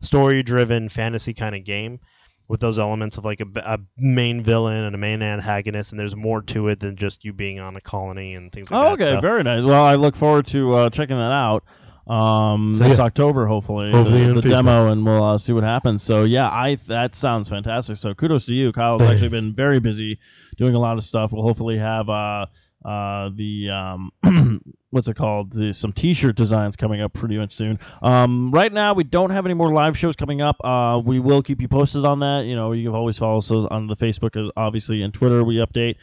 [0.00, 2.00] story-driven fantasy kind of game
[2.48, 6.40] with those elements of like a main villain and a main antagonist, and there's more
[6.40, 9.04] to it than just you being on a colony and things like Oh, that.
[9.04, 9.62] okay, So- very nice.
[9.64, 11.64] Well, I look forward to uh, checking that out.
[12.10, 13.04] Um, So, this yeah.
[13.04, 16.02] October, hopefully, Hopefully the, in the demo, and we'll uh, see what happens.
[16.02, 17.96] So, yeah, I that sounds fantastic.
[17.98, 18.72] So, kudos to you.
[18.72, 19.22] Kyle's Thanks.
[19.22, 20.18] actually been very busy
[20.56, 21.32] doing a lot of stuff.
[21.32, 22.46] We'll hopefully have uh,
[22.82, 24.10] uh, the um,
[24.90, 25.54] what's it called?
[25.74, 27.78] Some T-shirt designs coming up pretty much soon.
[28.02, 30.56] Um, right now, we don't have any more live shows coming up.
[30.64, 32.44] Uh, we will keep you posted on that.
[32.46, 35.44] You know, you can always follow us on the Facebook, obviously, and Twitter.
[35.44, 35.96] We update.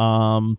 [0.00, 0.58] Um,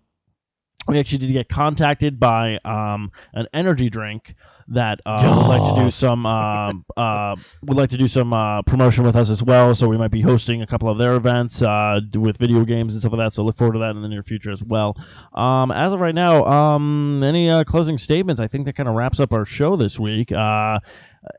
[0.89, 4.35] we actually did get contacted by um, an energy drink
[4.69, 8.61] that uh, would like to do some uh, uh, would like to do some uh,
[8.63, 9.73] promotion with us as well.
[9.73, 13.01] So we might be hosting a couple of their events uh, with video games and
[13.01, 13.33] stuff like that.
[13.33, 14.95] So look forward to that in the near future as well.
[15.33, 18.39] Um, as of right now, um, any uh, closing statements?
[18.39, 20.31] I think that kind of wraps up our show this week.
[20.31, 20.79] Uh,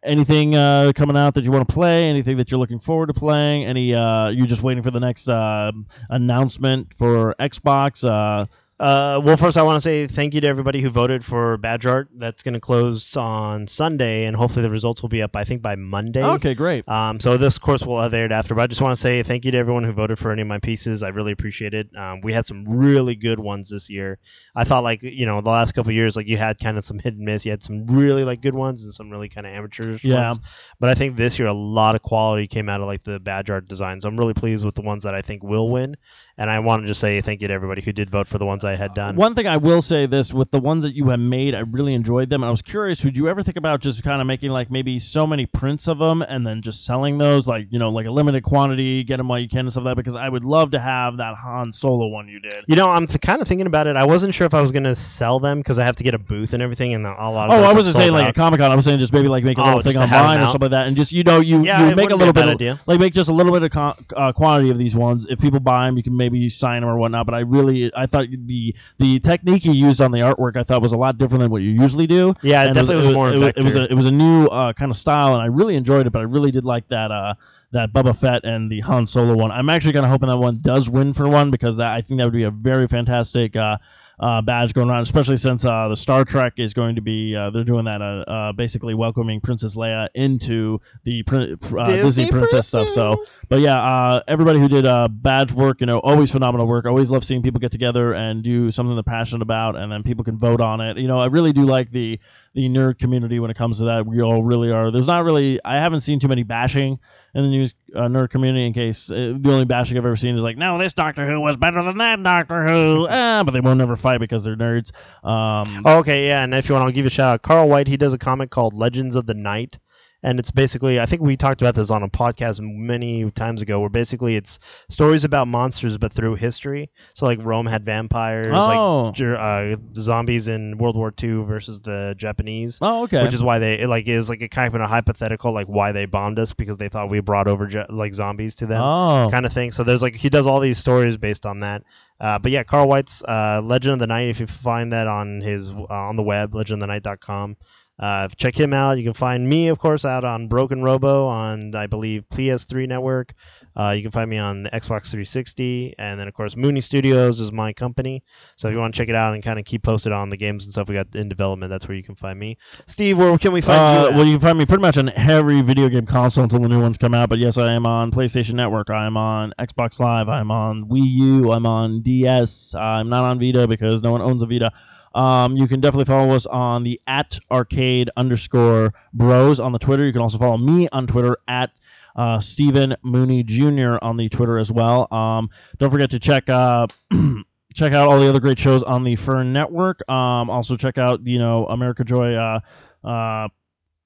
[0.03, 2.09] anything uh, coming out that you want to play?
[2.09, 3.65] Anything that you're looking forward to playing?
[3.65, 5.71] Any uh, you just waiting for the next uh,
[6.09, 8.49] announcement for Xbox?
[8.81, 11.85] Uh, well, first I want to say thank you to everybody who voted for Badge
[11.85, 12.09] Art.
[12.17, 15.37] That's going to close on Sunday, and hopefully the results will be up.
[15.37, 16.25] I think by Monday.
[16.25, 16.89] okay, great.
[16.89, 19.45] Um, so this course will have aired after, but I just want to say thank
[19.45, 21.03] you to everyone who voted for any of my pieces.
[21.03, 21.91] I really appreciate it.
[21.95, 24.19] Um, we had some really good ones this year.
[24.57, 26.85] I thought like you know the last couple of years like you had kind of
[26.87, 27.45] some hit and miss.
[27.45, 30.25] You had some really like good ones and some really kind of amateurish Yeah.
[30.29, 30.41] ones.
[30.79, 33.51] But I think this year a lot of quality came out of like the badge
[33.51, 34.07] art designs.
[34.07, 35.99] I'm really pleased with the ones that I think will win.
[36.41, 38.47] And I want to just say thank you to everybody who did vote for the
[38.47, 39.15] ones I had done.
[39.15, 41.93] One thing I will say this with the ones that you have made, I really
[41.93, 42.43] enjoyed them.
[42.43, 44.99] And I was curious, would you ever think about just kind of making like maybe
[44.99, 48.11] so many prints of them and then just selling those, like you know, like a
[48.11, 50.03] limited quantity, get them while you can and stuff like that?
[50.03, 52.65] Because I would love to have that Han Solo one you did.
[52.67, 53.97] You know, I'm th- kind of thinking about it.
[53.97, 56.15] I wasn't sure if I was going to sell them because I have to get
[56.15, 58.33] a booth and everything, and a lot of Oh, I wasn't saying like a.
[58.33, 58.71] Comic Con.
[58.73, 60.71] I was saying just maybe like make a Oh, little thing online or something like
[60.71, 62.81] that, and just you know you Yeah, you make a little bit of, idea.
[62.87, 65.27] like make just a little bit of con- uh, quantity of these ones.
[65.29, 67.27] If people buy them, you can maybe sign them or whatnot.
[67.27, 70.81] But I really I thought the the technique you used on the artwork I thought
[70.83, 72.33] was a lot different than what you usually do.
[72.43, 74.47] Yeah, it And definitely was, more It was, it was a it was a new
[74.47, 76.11] uh, kind of style, and I really enjoyed it.
[76.13, 77.35] But I really did like that uh,
[77.73, 79.51] that Boba Fett and the Han Solo one.
[79.51, 82.19] I'm actually kind of hoping that one does win for one because that I think
[82.19, 83.57] that would be a very fantastic.
[83.57, 83.79] Uh,
[84.21, 87.51] uh, badge going around, especially since uh, the Star Trek is going to be uh,
[87.51, 92.31] they're doing that uh, uh, basically welcoming Princess Leia into the prin- uh, Disney, Disney
[92.31, 92.91] princess stuff.
[92.91, 96.85] So, but yeah, uh, everybody who did uh, badge work, you know, always phenomenal work.
[96.85, 100.25] Always love seeing people get together and do something they're passionate about, and then people
[100.25, 100.99] can vote on it.
[100.99, 102.21] You know, I really do like the
[102.53, 104.07] the nerd community when it comes to that.
[104.07, 104.91] We all really are.
[104.91, 105.61] There's not really.
[105.65, 106.99] I haven't seen too many bashing
[107.35, 108.67] in the news uh, nerd community.
[108.67, 111.41] In case uh, the only bashing I've ever seen is like, no, this Doctor Who
[111.41, 113.07] was better than that Doctor Who.
[113.21, 114.91] Ah, but they won't ever fight because they're nerds.
[115.25, 117.43] Um, Oh, okay, yeah, and if you want, I'll give you a shout out.
[117.43, 119.79] Carl White, he does a comic called Legends of the Night,
[120.23, 123.81] and it's basically I think we talked about this on a podcast many times ago.
[123.81, 124.59] Where basically it's
[124.89, 126.91] stories about monsters but through history.
[127.15, 129.13] So like Rome had vampires, Oh.
[129.17, 132.79] like uh, zombies in World War II versus the Japanese.
[132.81, 133.23] Oh, okay.
[133.23, 135.93] Which is why they it, like is like a kind of a hypothetical like why
[135.93, 139.29] they bombed us because they thought we brought over ge- like zombies to them oh,
[139.31, 139.73] kind of thing.
[139.73, 141.83] So there's like he does all these stories based on that.
[142.21, 144.29] Uh, but yeah, Carl White's uh, Legend of the Night.
[144.29, 147.57] If you find that on his uh, on the web, legendofthenight.com.
[148.01, 148.97] Uh, check him out.
[148.97, 153.35] You can find me, of course, out on Broken Robo on I believe PS3 network.
[153.77, 157.39] Uh, you can find me on the Xbox 360, and then of course Mooney Studios
[157.41, 158.23] is my company.
[158.57, 160.37] So if you want to check it out and kind of keep posted on the
[160.37, 162.57] games and stuff we got in development, that's where you can find me.
[162.87, 164.09] Steve, where can we find Uh, you?
[164.09, 164.15] at?
[164.17, 166.81] well, you can find me pretty much on every video game console until the new
[166.81, 167.29] ones come out.
[167.29, 168.89] But yes, I am on PlayStation Network.
[168.91, 170.29] I am on Xbox Live.
[170.29, 171.53] I'm on Wii U.
[171.53, 172.75] I'm on DS.
[172.75, 174.73] I'm not on Vita because no one owns a Vita.
[175.15, 180.05] Um, you can definitely follow us on the at arcade underscore bros on the Twitter.
[180.05, 181.71] You can also follow me on Twitter at
[182.17, 183.97] uh, Stephen Mooney Jr.
[184.03, 185.13] on the Twitter as well.
[185.13, 186.87] Um, don't forget to check uh,
[187.75, 190.09] check out all the other great shows on the Fern Network.
[190.09, 192.35] Um, also check out you know America Joy.
[192.35, 192.61] Uh,
[193.05, 193.49] uh,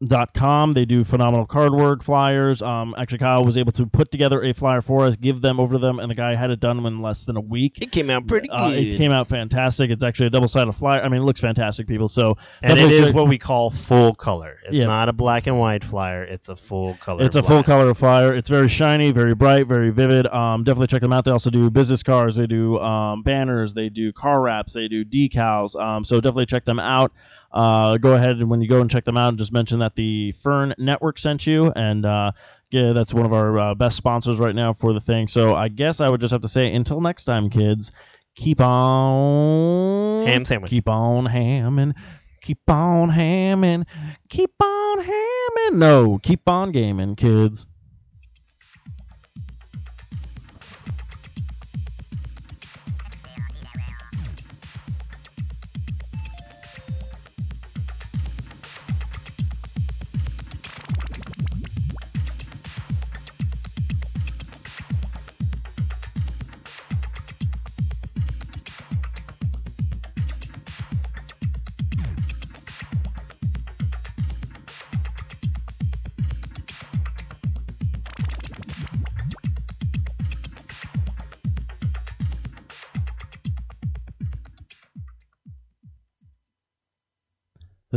[0.06, 4.42] dot com they do phenomenal cardboard flyers um actually kyle was able to put together
[4.44, 6.84] a flyer for us give them over to them and the guy had it done
[6.84, 8.78] in less than a week it came out pretty uh, good.
[8.78, 12.08] it came out fantastic it's actually a double-sided flyer i mean it looks fantastic people
[12.08, 14.58] so and it definitely what we call full color.
[14.66, 14.84] It's Yeah.
[14.84, 16.24] not a black and white flyer.
[16.24, 17.24] It's a full color.
[17.24, 17.56] It's a flyer.
[17.56, 18.34] full color flyer.
[18.34, 20.26] It's very shiny, very bright, very vivid.
[20.26, 21.24] Um, definitely check them out.
[21.24, 22.36] They also do business cards.
[22.36, 23.72] They do um, banners.
[23.74, 24.72] They do car wraps.
[24.72, 25.80] They do decals.
[25.80, 27.12] Um, so definitely check them out.
[27.54, 30.32] Uh, go ahead and when you go and check them out, just mention that the
[30.32, 32.32] Fern Network sent you, and uh,
[32.70, 35.28] yeah, that's one of our uh, best sponsors right now for the thing.
[35.28, 37.92] So I guess I would just have to say, until next time, kids,
[38.34, 40.70] keep on Ham sandwich.
[40.70, 41.94] Keep on hamming.
[42.42, 43.86] Keep on hamming.
[44.28, 45.78] Keep on hamming.
[45.78, 47.66] No, keep on gaming, kids.